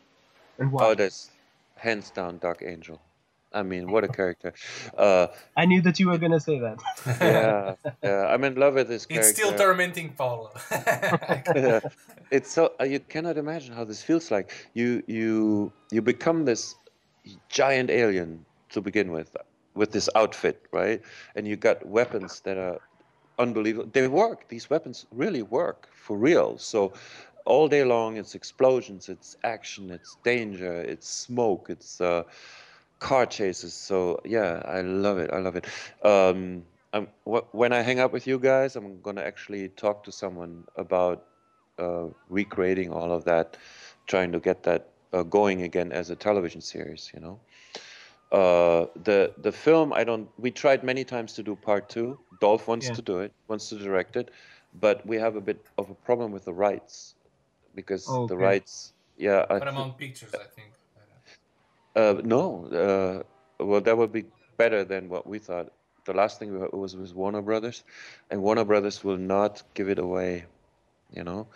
And 0.59 0.73
why? 0.73 0.85
oh, 0.87 0.95
that's 0.95 1.31
hands 1.77 2.11
down 2.11 2.39
Dark 2.39 2.63
Angel. 2.63 3.01
I 3.53 3.63
mean, 3.63 3.91
what 3.91 4.05
a 4.05 4.09
character. 4.09 4.53
Uh, 4.97 5.29
I 5.57 5.65
knew 5.67 5.81
that 5.83 5.99
you 6.01 6.09
were 6.09 6.19
going 6.19 6.33
to 6.33 6.41
say 6.41 6.59
that. 6.59 6.77
yeah, 7.21 7.75
yeah. 8.03 8.27
I'm 8.27 8.45
in 8.45 8.55
love 8.57 8.75
with 8.75 8.89
this 8.89 9.07
character. 9.07 9.29
it's 9.31 9.39
still 9.39 9.53
tormenting 9.57 10.13
Paulo. 10.13 10.51
Yeah. 11.55 11.81
it's 12.31 12.51
so 12.53 12.73
uh, 12.81 12.85
you 12.85 13.01
cannot 13.01 13.37
imagine 13.39 13.73
how 13.75 13.85
this 13.85 14.03
feels 14.03 14.31
like 14.31 14.51
you 14.75 15.03
you 15.07 15.73
you 15.93 16.03
become 16.03 16.45
this 16.45 16.75
giant 17.49 17.89
alien 17.91 18.45
to 18.71 18.81
begin 18.81 19.13
with 19.13 19.31
with 19.77 19.93
this 19.93 20.11
outfit 20.17 20.67
right? 20.73 21.03
And 21.37 21.47
you 21.49 21.57
got 21.57 21.87
weapons 21.87 22.41
that 22.43 22.59
are 22.59 22.81
unbelievable. 23.39 23.91
They 23.93 24.09
work. 24.09 24.49
These 24.49 24.71
weapons 24.71 25.07
really 25.13 25.43
work 25.43 25.89
for 25.95 26.19
real. 26.19 26.59
So 26.59 26.95
all 27.47 27.69
day 27.69 27.85
long 27.85 28.17
it's 28.17 28.35
explosions 28.35 29.09
it's 29.09 29.37
action 29.45 29.91
it's 29.91 30.17
danger 30.25 30.75
it's 30.83 31.09
smoke 31.09 31.69
it's 31.71 32.01
uh, 32.01 32.25
car 33.01 33.27
chases. 33.27 33.75
So 33.75 34.21
yeah 34.25 34.63
i 34.67 34.81
love 34.83 35.19
it. 35.19 35.31
I 35.33 35.39
love 35.39 35.57
it. 35.57 35.67
Um, 36.05 36.65
when 37.53 37.73
i 37.73 37.83
hang 37.83 38.01
out 38.01 38.13
with 38.13 38.27
you 38.27 38.39
guys 38.39 38.77
i'm 38.77 39.01
going 39.03 39.17
to 39.17 39.27
actually 39.27 39.69
talk 39.69 40.05
to 40.05 40.13
someone 40.13 40.65
about 40.77 41.25
uh, 41.79 42.07
recreating 42.29 42.91
all 42.93 43.13
of 43.13 43.25
that, 43.25 43.57
trying 44.07 44.33
to 44.33 44.41
get 44.41 44.63
that 44.65 44.89
uh, 45.13 45.23
going 45.23 45.63
again 45.63 45.93
as 45.93 46.11
a 46.11 46.17
television 46.17 46.61
series. 46.61 47.11
You 47.15 47.21
know, 47.21 47.41
uh, 48.33 48.87
the 49.05 49.33
the 49.39 49.53
film 49.53 49.93
I 49.93 50.05
don't. 50.05 50.29
We 50.39 50.51
tried 50.51 50.83
many 50.85 51.05
times 51.05 51.33
to 51.35 51.43
do 51.43 51.57
part 51.57 51.89
two. 51.89 52.19
Dolph 52.41 52.67
wants 52.69 52.89
Yeah. 52.89 52.95
to 52.95 53.03
do 53.03 53.19
it, 53.21 53.33
wants 53.49 53.69
to 53.71 53.79
direct 53.79 54.17
it, 54.17 54.31
but 54.81 55.07
we 55.07 55.17
have 55.17 55.37
a 55.37 55.41
bit 55.41 55.65
of 55.79 55.91
a 55.91 55.95
problem 55.95 56.33
with 56.33 56.45
the 56.45 56.53
rights 56.53 57.15
because 57.75 58.05
the 58.07 58.35
Okay. 58.35 58.35
rights. 58.35 58.93
Yeah, 59.17 59.47
I 59.49 59.55
thi- 59.59 59.65
Paramount 59.65 59.97
Pictures, 59.97 60.35
I 60.35 60.45
think. 60.45 60.73
uh, 61.95 62.21
no, 62.25 62.67
uh, 62.67 63.65
well, 63.65 63.81
that 63.81 63.97
would 63.97 64.13
be 64.13 64.25
better 64.59 64.85
than 64.85 65.09
what 65.09 65.27
we 65.27 65.39
thought. 65.39 65.73
The 66.05 66.13
last 66.13 66.39
thing 66.39 66.53
we 66.53 66.61
heard 66.61 66.73
was 66.73 66.95
with 66.97 67.15
Warner 67.15 67.43
Brothers, 67.43 67.83
and 68.31 68.43
Warner 68.43 68.65
Brothers 68.65 69.03
will 69.03 69.17
not 69.17 69.63
give 69.75 69.89
it 69.89 69.99
away, 69.99 70.45
you 71.13 71.25
know. 71.25 71.47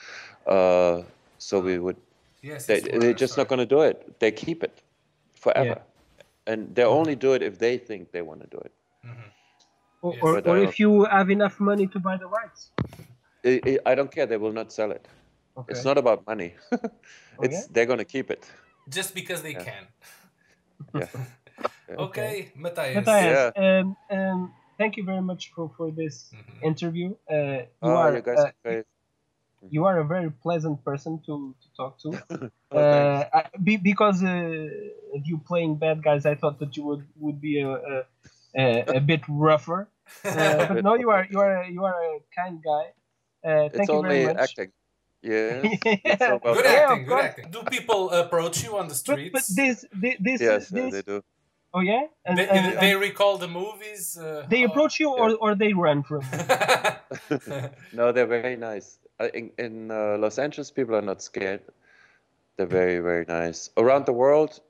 Uh, 0.47 1.03
so 1.39 1.61
we 1.61 1.79
would. 1.79 1.97
Yes, 2.43 2.67
They, 2.67 2.79
it's 2.79 2.99
they're 2.99 3.13
just 3.13 3.35
sorry. 3.35 3.45
not 3.45 3.49
going 3.49 3.59
to 3.59 3.67
do 3.67 3.83
it. 3.83 4.19
They 4.19 4.33
keep 4.33 4.65
it 4.65 4.81
forever, 5.35 5.83
and 6.53 6.75
they 6.77 6.85
only 6.85 7.17
do 7.17 7.33
it 7.35 7.43
if 7.43 7.59
they 7.59 7.79
think 7.79 8.13
they 8.13 8.23
want 8.23 8.41
to 8.43 8.49
do 8.57 8.61
it. 8.69 8.75
Or, 10.03 10.13
Yes. 10.15 10.23
or, 10.25 10.39
or 10.51 10.57
uh, 10.59 10.63
if 10.69 10.81
you 10.81 11.05
have 11.05 11.31
enough 11.31 11.61
money 11.61 11.87
to 11.89 11.99
buy 12.01 12.17
the 12.17 12.29
rights. 12.39 12.71
I 13.51 13.61
I- 13.73 13.83
I 13.93 13.95
don't 13.99 14.13
care. 14.17 14.27
They 14.33 14.39
will 14.45 14.57
not 14.61 14.73
sell 14.79 14.91
it. 14.99 15.05
Okay. 15.57 15.73
It's 15.73 15.85
not 15.91 15.99
about 15.99 16.27
money. 16.33 16.51
it's 17.43 17.59
yeah? 17.59 17.73
they're 17.73 17.87
going 17.93 18.03
to 18.07 18.11
keep 18.17 18.31
it. 18.37 18.43
Just 18.99 19.15
because 19.15 19.43
they 19.43 19.55
Yeah. 19.55 19.65
can. 19.71 19.85
Yeah. 21.01 21.09
Yeah. 21.91 21.97
Okay, 22.07 22.53
Matthias. 22.57 22.95
Matthias, 22.97 23.53
um, 23.57 23.97
um, 24.17 24.55
thank 24.79 24.97
you 24.97 25.05
very 25.05 25.21
much 25.31 25.53
for, 25.55 25.71
for 25.77 25.91
this 25.91 26.33
Mhm. 26.35 26.63
interview. 26.71 27.09
Uh, 27.31 27.35
you, 27.35 27.67
Oh, 27.83 27.97
are, 28.03 28.15
you 28.17 28.23
guys 28.23 28.39
uh, 28.39 28.47
are 28.47 28.55
great. 28.65 28.87
You 29.69 29.85
are 29.85 29.99
a 30.01 30.05
very 30.05 30.31
pleasant 30.31 30.83
person 30.85 31.21
to, 31.27 31.55
to 31.63 31.69
talk 31.77 31.99
to. 32.03 32.51
Oh, 32.73 32.79
uh. 32.79 33.25
I, 33.35 33.45
be, 33.63 33.77
because 33.79 34.23
uh, 34.23 34.29
of 35.17 35.23
you 35.27 35.39
playing 35.45 35.75
bad 35.77 36.05
guys, 36.05 36.25
I 36.25 36.37
thought 36.37 36.61
that 36.61 36.77
you 36.77 36.85
would, 36.85 37.05
would 37.19 37.41
be 37.41 37.61
a, 37.61 37.69
a, 37.69 38.05
a, 38.57 38.85
a 38.97 39.01
bit 39.01 39.23
rougher. 39.29 39.89
Uh, 40.25 40.67
but 40.75 40.83
no, 40.85 40.95
you 40.95 41.09
are 41.11 41.25
you 41.31 41.39
are 41.39 41.65
you 41.65 41.85
are 41.85 41.99
a 42.03 42.19
kind 42.35 42.59
guy. 42.65 42.85
Uh, 43.45 43.69
thank 43.69 43.75
it's 43.75 43.89
you 43.89 43.95
only 43.95 44.09
very 44.25 44.35
much. 44.35 44.43
acting. 44.43 44.71
Yeah. 45.23 45.63
Yeah. 45.85 46.13
It's 46.15 46.23
about 46.23 46.43
Good 46.43 46.65
Yeah, 46.65 46.73
acting, 46.91 47.05
good 47.05 47.09
course. 47.09 47.25
acting. 47.25 47.51
Do 47.51 47.63
people 47.77 48.11
approach 48.11 48.65
you 48.65 48.77
on 48.77 48.89
the 48.89 48.95
streets? 48.95 49.31
but 49.33 49.45
this 49.61 49.85
this 50.03 50.17
this, 50.19 50.41
Yes, 50.41 50.73
uh, 50.73 50.77
this 50.77 50.93
they 50.95 51.03
do. 51.03 51.23
oh 51.75 51.81
yeah, 51.81 52.07
and, 52.25 52.39
they, 52.39 52.49
and- 52.49 52.79
they 52.83 52.93
and 52.93 53.01
recall 53.01 53.39
the 53.39 53.47
movies. 53.49 54.17
Uh, 54.19 54.47
they 54.51 54.61
how- 54.63 54.67
approach 54.71 54.99
you 55.01 55.11
or, 55.11 55.35
or 55.45 55.55
they 55.55 55.73
run 55.75 56.03
from 56.03 56.23
you. 56.33 56.41
No, 57.93 58.11
they're 58.13 58.27
very 58.27 58.57
nice. 58.57 58.99
Uh, 59.21 59.29
In, 59.35 59.51
in 59.59 59.91
uh, 59.91 60.17
Los 60.19 60.39
Angeles, 60.39 60.71
people 60.71 60.95
are 60.97 61.03
not 61.03 61.21
scared. 61.23 61.61
They're 62.57 62.67
very, 62.67 62.99
very 63.01 63.25
nice. 63.29 63.71
Around 63.77 64.07
the 64.07 64.13
world, 64.13 64.61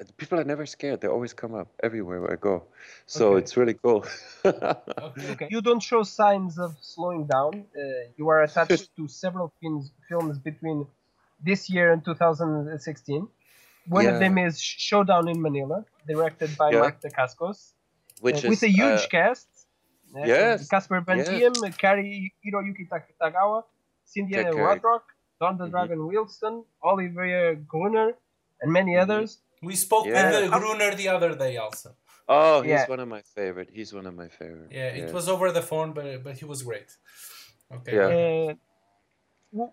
uh, 0.00 0.04
people 0.16 0.38
are 0.38 0.44
never 0.44 0.66
scared. 0.66 1.00
They 1.00 1.08
always 1.08 1.32
come 1.32 1.54
up 1.54 1.68
everywhere 1.82 2.32
I 2.32 2.36
go. 2.36 2.62
So 3.06 3.32
Okay. 3.32 3.38
it's 3.42 3.56
really 3.56 3.74
cool. 3.74 4.04
okay. 4.44 5.30
Okay. 5.32 5.48
You 5.50 5.60
don't 5.60 5.82
show 5.82 6.02
signs 6.04 6.58
of 6.58 6.76
slowing 6.80 7.26
down. 7.26 7.52
Uh, 7.76 7.82
you 8.16 8.28
are 8.28 8.42
attached 8.42 8.88
to 8.96 9.08
several 9.08 9.52
films 9.60 9.90
films 10.08 10.38
between 10.38 10.86
this 11.44 11.68
year 11.70 11.92
and 11.92 12.04
2016. 12.04 13.28
One 13.88 14.06
of 14.06 14.20
them 14.20 14.36
is 14.38 14.60
Showdown 14.60 15.28
in 15.28 15.40
Manila, 15.40 15.84
directed 16.06 16.50
by 16.58 16.70
Yeah. 16.70 16.80
Mark 16.80 17.00
Dacascos, 17.00 17.72
Which 18.20 18.44
uh, 18.44 18.46
is 18.46 18.50
with 18.52 18.62
a 18.62 18.72
huge 18.80 19.04
uh, 19.06 19.08
cast. 19.16 19.48
Uh, 20.14 20.24
yes, 20.24 20.68
Casper 20.68 21.00
Van 21.00 21.18
yes. 21.18 21.28
Diem, 21.28 21.54
Cary 21.82 22.32
Hiroyuki 22.44 22.84
Tagawa, 23.20 23.64
Cynthia 24.12 24.44
Take 24.44 24.54
care. 24.54 24.66
Rothrock, 24.66 25.04
Don 25.40 25.54
the 25.58 25.66
Mhm. 25.66 25.70
Dragon 25.74 26.00
Wilson, 26.12 26.54
Olivier 26.90 27.42
Gruner, 27.72 28.08
and 28.60 28.68
many 28.78 28.92
Mhm. 28.94 29.02
others. 29.04 29.30
We 29.70 29.74
spoke 29.86 30.06
Yeah. 30.06 30.14
with 30.42 30.52
uh, 30.52 30.58
Gruner 30.58 30.90
the 31.02 31.08
other 31.16 31.30
day 31.44 31.52
also. 31.64 31.88
Oh, 32.28 32.60
he's 32.62 32.70
Yeah. 32.70 32.88
one 32.94 33.00
of 33.00 33.08
my 33.16 33.22
favorite. 33.36 33.68
He's 33.78 33.92
one 33.98 34.06
of 34.10 34.14
my 34.22 34.28
favorite. 34.40 34.70
Yeah, 34.80 35.00
it 35.02 35.12
was 35.18 35.26
over 35.34 35.46
the 35.58 35.62
phone, 35.70 35.88
but 35.96 36.06
but 36.26 36.34
he 36.40 36.44
was 36.52 36.60
great. 36.70 36.90
Okay. 37.76 37.94
Yeah. 37.98 38.08
Uh, 38.20 38.54
w- 39.52 39.72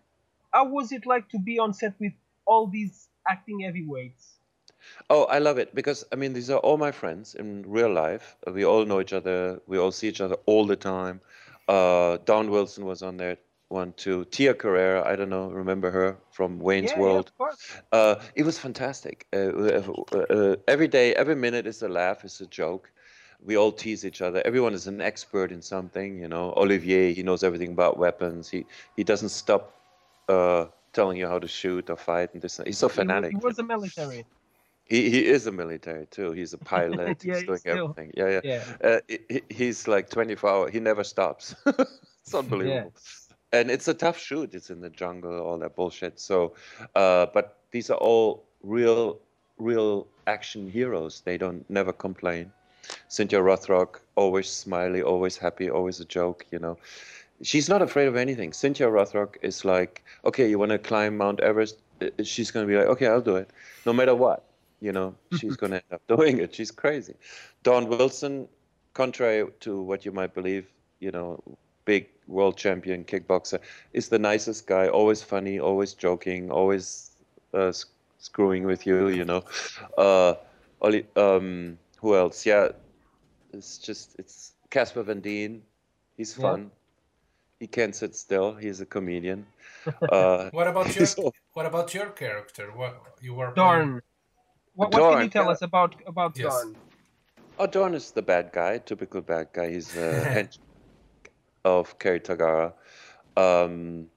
how 0.55 0.65
was 0.77 0.87
it 0.97 1.03
like 1.13 1.25
to 1.33 1.39
be 1.49 1.55
on 1.63 1.71
set 1.81 1.93
with 2.03 2.13
all 2.45 2.63
these 2.77 2.95
acting 3.33 3.59
heavyweights? 3.67 4.23
Oh, 5.09 5.23
I 5.35 5.39
love 5.47 5.57
it 5.63 5.69
because 5.79 5.99
I 6.13 6.15
mean 6.21 6.31
these 6.33 6.49
are 6.55 6.59
all 6.67 6.77
my 6.87 6.91
friends 7.01 7.35
in 7.41 7.49
real 7.77 7.91
life. 8.05 8.25
We 8.57 8.63
all 8.71 8.83
know 8.89 8.99
each 9.05 9.13
other. 9.19 9.37
We 9.71 9.77
all 9.81 9.91
see 9.91 10.07
each 10.13 10.21
other 10.21 10.37
all 10.45 10.65
the 10.73 10.79
time. 10.95 11.21
Uh, 11.67 12.17
Don 12.31 12.45
Wilson 12.51 12.83
was 12.85 13.01
on 13.01 13.17
there 13.17 13.37
one 13.69 13.93
too. 13.93 14.25
Tia 14.25 14.53
Carrere, 14.53 15.03
I 15.05 15.15
don't 15.15 15.29
know, 15.29 15.49
remember 15.49 15.91
her 15.91 16.17
from 16.31 16.59
Wayne's 16.59 16.91
yeah, 16.91 16.97
yeah, 16.97 17.01
World? 17.01 17.31
course. 17.37 17.77
Uh, 17.91 18.15
it 18.35 18.43
was 18.43 18.57
fantastic. 18.59 19.27
Uh, 19.33 19.37
uh, 19.37 20.15
uh, 20.15 20.55
every 20.67 20.87
day, 20.87 21.13
every 21.15 21.35
minute 21.35 21.67
is 21.67 21.81
a 21.81 21.89
laugh, 21.89 22.23
is 22.23 22.41
a 22.41 22.45
joke. 22.47 22.91
We 23.43 23.57
all 23.57 23.71
tease 23.71 24.05
each 24.05 24.21
other. 24.21 24.41
Everyone 24.45 24.73
is 24.73 24.87
an 24.87 25.01
expert 25.01 25.51
in 25.51 25.61
something, 25.61 26.19
you 26.19 26.27
know. 26.27 26.53
Olivier, 26.57 27.13
he 27.13 27.21
knows 27.21 27.43
everything 27.43 27.71
about 27.71 27.97
weapons. 27.97 28.49
He 28.49 28.65
he 28.95 29.03
doesn't 29.03 29.29
stop 29.29 29.73
uh, 30.29 30.65
telling 30.93 31.17
you 31.17 31.27
how 31.27 31.39
to 31.39 31.47
shoot 31.47 31.89
or 31.89 31.97
fight 31.97 32.33
and 32.33 32.41
this. 32.41 32.59
He's 32.65 32.77
so 32.79 32.89
fanatic. 32.89 33.31
He 33.31 33.35
was 33.37 33.59
a 33.59 33.63
military. 33.63 34.25
He 34.85 35.09
he 35.09 35.25
is 35.25 35.45
a 35.47 35.51
military 35.51 36.05
too. 36.07 36.31
He's 36.31 36.53
a 36.53 36.57
pilot. 36.57 37.23
Yeah, 37.23 37.35
he's 37.35 37.43
doing 37.43 37.61
everything. 37.65 38.11
Yeah, 38.15 38.29
yeah. 38.29 38.41
Yeah. 38.43 38.63
Uh, 38.89 38.99
he- 39.07 39.25
he, 39.29 39.41
he's 39.49 39.87
like 39.87 40.09
24 40.09 40.49
hours. 40.49 40.71
He 40.71 40.79
never 40.79 41.03
stops. 41.03 41.55
it's 41.65 42.33
unbelievable. 42.33 42.93
And 43.55 43.71
it's 43.71 43.87
a 43.87 43.93
tough 43.93 44.17
shoot. 44.17 44.53
It's 44.53 44.69
in 44.69 44.81
the 44.81 44.89
jungle, 44.89 45.39
all 45.39 45.57
that 45.59 45.75
bullshit. 45.75 46.19
So, 46.19 46.55
uh, 46.95 47.27
but 47.33 47.59
these 47.71 47.89
are 47.89 47.97
all 47.97 48.43
real, 48.63 49.19
real 49.57 50.07
action 50.27 50.69
heroes. 50.69 51.21
They 51.23 51.37
don't 51.37 51.67
never 51.69 51.93
complain. 51.93 52.51
Cynthia 53.07 53.39
Rothrock, 53.39 53.99
always 54.15 54.49
smiley, 54.49 55.01
always 55.01 55.37
happy, 55.37 55.69
always 55.69 55.99
a 55.99 56.05
joke. 56.05 56.45
You 56.51 56.59
know, 56.59 56.77
she's 57.41 57.69
not 57.69 57.81
afraid 57.81 58.07
of 58.07 58.15
anything. 58.15 58.53
Cynthia 58.53 58.87
Rothrock 58.87 59.37
is 59.41 59.65
like, 59.65 60.03
okay, 60.25 60.49
you 60.49 60.59
want 60.59 60.71
to 60.71 60.77
climb 60.77 61.17
Mount 61.17 61.39
Everest? 61.39 61.77
Uh, 62.01 62.09
she's 62.23 62.51
going 62.51 62.67
to 62.67 62.71
be 62.71 62.77
like, 62.77 62.87
okay, 62.87 63.07
I'll 63.07 63.21
do 63.21 63.37
it, 63.37 63.49
no 63.85 63.93
matter 63.93 64.15
what. 64.15 64.43
You 64.81 64.91
know, 64.91 65.15
she's 65.39 65.55
going 65.55 65.71
to 65.71 65.77
end 65.77 65.93
up 65.93 66.01
doing 66.07 66.39
it. 66.39 66.53
She's 66.53 66.71
crazy. 66.71 67.15
Don 67.63 67.87
Wilson, 67.87 68.47
contrary 68.93 69.47
to 69.61 69.81
what 69.81 70.05
you 70.05 70.11
might 70.11 70.33
believe, 70.33 70.67
you 70.99 71.11
know, 71.11 71.41
big 71.85 72.09
world 72.27 72.57
champion 72.57 73.03
kickboxer, 73.03 73.59
is 73.93 74.09
the 74.09 74.19
nicest 74.19 74.67
guy. 74.67 74.87
Always 74.87 75.23
funny, 75.23 75.59
always 75.59 75.93
joking, 75.93 76.51
always 76.51 77.11
uh, 77.53 77.71
screwing 78.17 78.65
with 78.65 78.85
you. 78.85 79.09
You 79.09 79.25
know, 79.25 79.43
uh, 79.97 80.35
um, 81.15 81.77
who 81.97 82.15
else? 82.15 82.45
Yeah, 82.45 82.69
it's 83.53 83.77
just 83.77 84.15
it's 84.19 84.53
Casper 84.69 85.03
Van 85.03 85.21
Dien. 85.21 85.61
He's 86.17 86.33
fun. 86.33 86.61
Yeah. 86.61 86.69
He 87.59 87.67
can't 87.67 87.95
sit 87.95 88.15
still. 88.15 88.55
He's 88.55 88.81
a 88.81 88.85
comedian. 88.85 89.45
Uh, 90.01 90.49
what 90.49 90.67
about 90.67 90.95
your 90.95 91.05
so, 91.05 91.31
What 91.53 91.67
about 91.67 91.93
your 91.93 92.07
character? 92.07 92.71
What 92.71 92.99
you 93.21 93.35
were 93.35 93.53
Dorn. 93.53 94.01
What, 94.73 94.91
what 94.91 95.13
can 95.13 95.23
you 95.25 95.29
tell 95.29 95.45
yeah. 95.45 95.51
us 95.51 95.61
about 95.61 95.93
about 96.07 96.35
yes. 96.35 96.51
Dorn? 96.51 96.75
Oh, 97.59 97.67
Dorn 97.67 97.93
is 97.93 98.09
the 98.09 98.23
bad 98.23 98.51
guy, 98.51 98.79
typical 98.79 99.21
bad 99.21 99.49
guy. 99.53 99.69
He's 99.69 99.95
a 99.95 100.25
hench 100.35 100.57
of 101.65 101.99
Cary 101.99 102.21
Tagawa. 102.21 102.71
Um, 103.35 104.07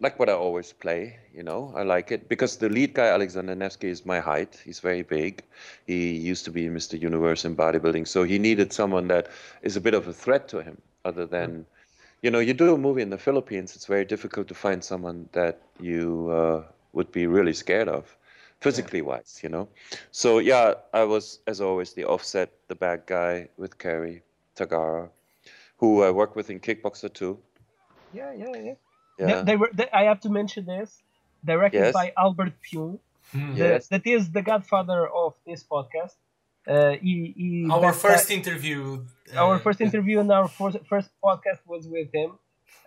like 0.00 0.18
what 0.18 0.28
I 0.28 0.32
always 0.32 0.72
play, 0.72 1.18
you 1.32 1.42
know, 1.42 1.72
I 1.74 1.82
like 1.82 2.10
it 2.12 2.28
because 2.28 2.56
the 2.58 2.68
lead 2.68 2.92
guy 2.92 3.06
Alexander 3.06 3.54
Nevsky 3.54 3.88
is 3.88 4.04
my 4.04 4.20
height. 4.20 4.60
He's 4.62 4.80
very 4.80 5.02
big. 5.02 5.42
He 5.86 6.12
used 6.12 6.44
to 6.44 6.50
be 6.50 6.66
Mr. 6.66 7.00
Universe 7.00 7.44
in 7.44 7.56
bodybuilding, 7.56 8.06
so 8.06 8.24
he 8.24 8.38
needed 8.38 8.72
someone 8.72 9.08
that 9.08 9.28
is 9.62 9.76
a 9.76 9.80
bit 9.80 9.94
of 9.94 10.06
a 10.08 10.12
threat 10.12 10.48
to 10.48 10.62
him, 10.62 10.76
other 11.04 11.24
than, 11.24 11.64
you 12.22 12.30
know, 12.30 12.40
you 12.40 12.52
do 12.52 12.74
a 12.74 12.78
movie 12.78 13.02
in 13.02 13.10
the 13.10 13.18
Philippines. 13.18 13.76
It's 13.76 13.86
very 13.86 14.04
difficult 14.04 14.48
to 14.48 14.54
find 14.54 14.84
someone 14.84 15.28
that 15.32 15.62
you 15.80 16.28
uh, 16.30 16.64
would 16.92 17.10
be 17.12 17.26
really 17.26 17.54
scared 17.54 17.88
of, 17.88 18.16
physically 18.60 19.00
wise, 19.00 19.40
you 19.42 19.48
know. 19.48 19.68
So 20.10 20.38
yeah, 20.38 20.74
I 20.92 21.04
was 21.04 21.38
as 21.46 21.60
always 21.60 21.92
the 21.92 22.04
offset, 22.04 22.50
the 22.68 22.74
bad 22.74 23.06
guy 23.06 23.48
with 23.56 23.78
Cary 23.78 24.22
Tagawa, 24.56 25.08
who 25.84 26.02
I 26.02 26.10
work 26.10 26.36
with 26.36 26.50
in 26.50 26.58
Kickboxer 26.60 27.12
too. 27.12 27.38
Yeah, 28.12 28.32
yeah, 28.32 28.56
yeah. 28.56 28.74
Yeah. 29.18 29.26
They, 29.26 29.42
they 29.48 29.56
were. 29.56 29.70
They, 29.72 29.88
I 30.00 30.04
have 30.10 30.20
to 30.20 30.30
mention 30.30 30.66
this, 30.66 31.02
directed 31.44 31.84
yes. 31.86 31.92
by 32.00 32.12
Albert 32.16 32.54
Pyun. 32.64 32.98
Mm. 33.34 33.56
yes. 33.56 33.88
That 33.88 34.06
is 34.06 34.30
the 34.30 34.42
godfather 34.42 35.06
of 35.22 35.34
this 35.46 35.62
podcast. 35.64 36.16
Uh, 36.66 36.92
he, 37.02 37.34
he 37.36 37.68
our 37.70 37.92
first 37.92 38.28
that, 38.28 38.34
interview. 38.34 39.04
Uh, 39.34 39.44
our 39.44 39.58
first 39.58 39.80
interview 39.80 40.18
and 40.20 40.30
our 40.32 40.48
first, 40.48 40.78
first 40.88 41.10
podcast 41.22 41.60
was 41.66 41.86
with 41.86 42.08
him. 42.12 42.30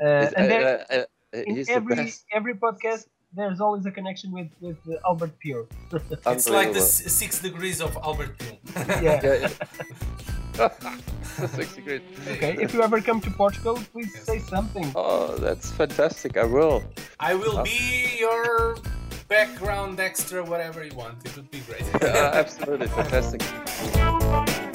Uh, 0.01 0.29
and 0.37 0.51
there, 0.51 0.85
uh, 0.89 0.93
uh, 0.93 1.05
uh, 1.35 1.43
in 1.45 1.65
every 1.69 2.13
every 2.33 2.55
podcast, 2.55 3.05
there's 3.33 3.59
always 3.61 3.85
a 3.85 3.91
connection 3.91 4.31
with 4.31 4.49
with 4.59 4.77
Albert 5.05 5.33
Pyun. 5.41 5.67
it's 6.33 6.49
like 6.49 6.73
the 6.73 6.81
six 6.81 7.39
degrees 7.39 7.81
of 7.81 7.95
Albert 7.97 8.37
Pyun. 8.39 8.57
yeah. 9.03 9.21
yeah, 9.23 10.33
yeah. 10.57 10.97
60 11.47 11.81
great. 11.81 12.01
Okay, 12.27 12.57
if 12.59 12.73
you 12.73 12.81
ever 12.81 12.99
come 13.01 13.21
to 13.21 13.29
Portugal, 13.31 13.75
please 13.91 14.11
yes. 14.13 14.23
say 14.25 14.39
something. 14.39 14.91
Oh, 14.95 15.35
that's 15.37 15.71
fantastic. 15.71 16.37
I 16.37 16.45
will. 16.45 16.83
I 17.19 17.35
will 17.35 17.63
be 17.63 18.17
your 18.19 18.77
background 19.27 19.99
extra, 19.99 20.43
whatever 20.43 20.83
you 20.83 20.95
want. 20.95 21.25
It 21.25 21.35
would 21.35 21.51
be 21.51 21.59
great. 21.61 21.83
absolutely 22.03 22.87
fantastic. 22.87 23.41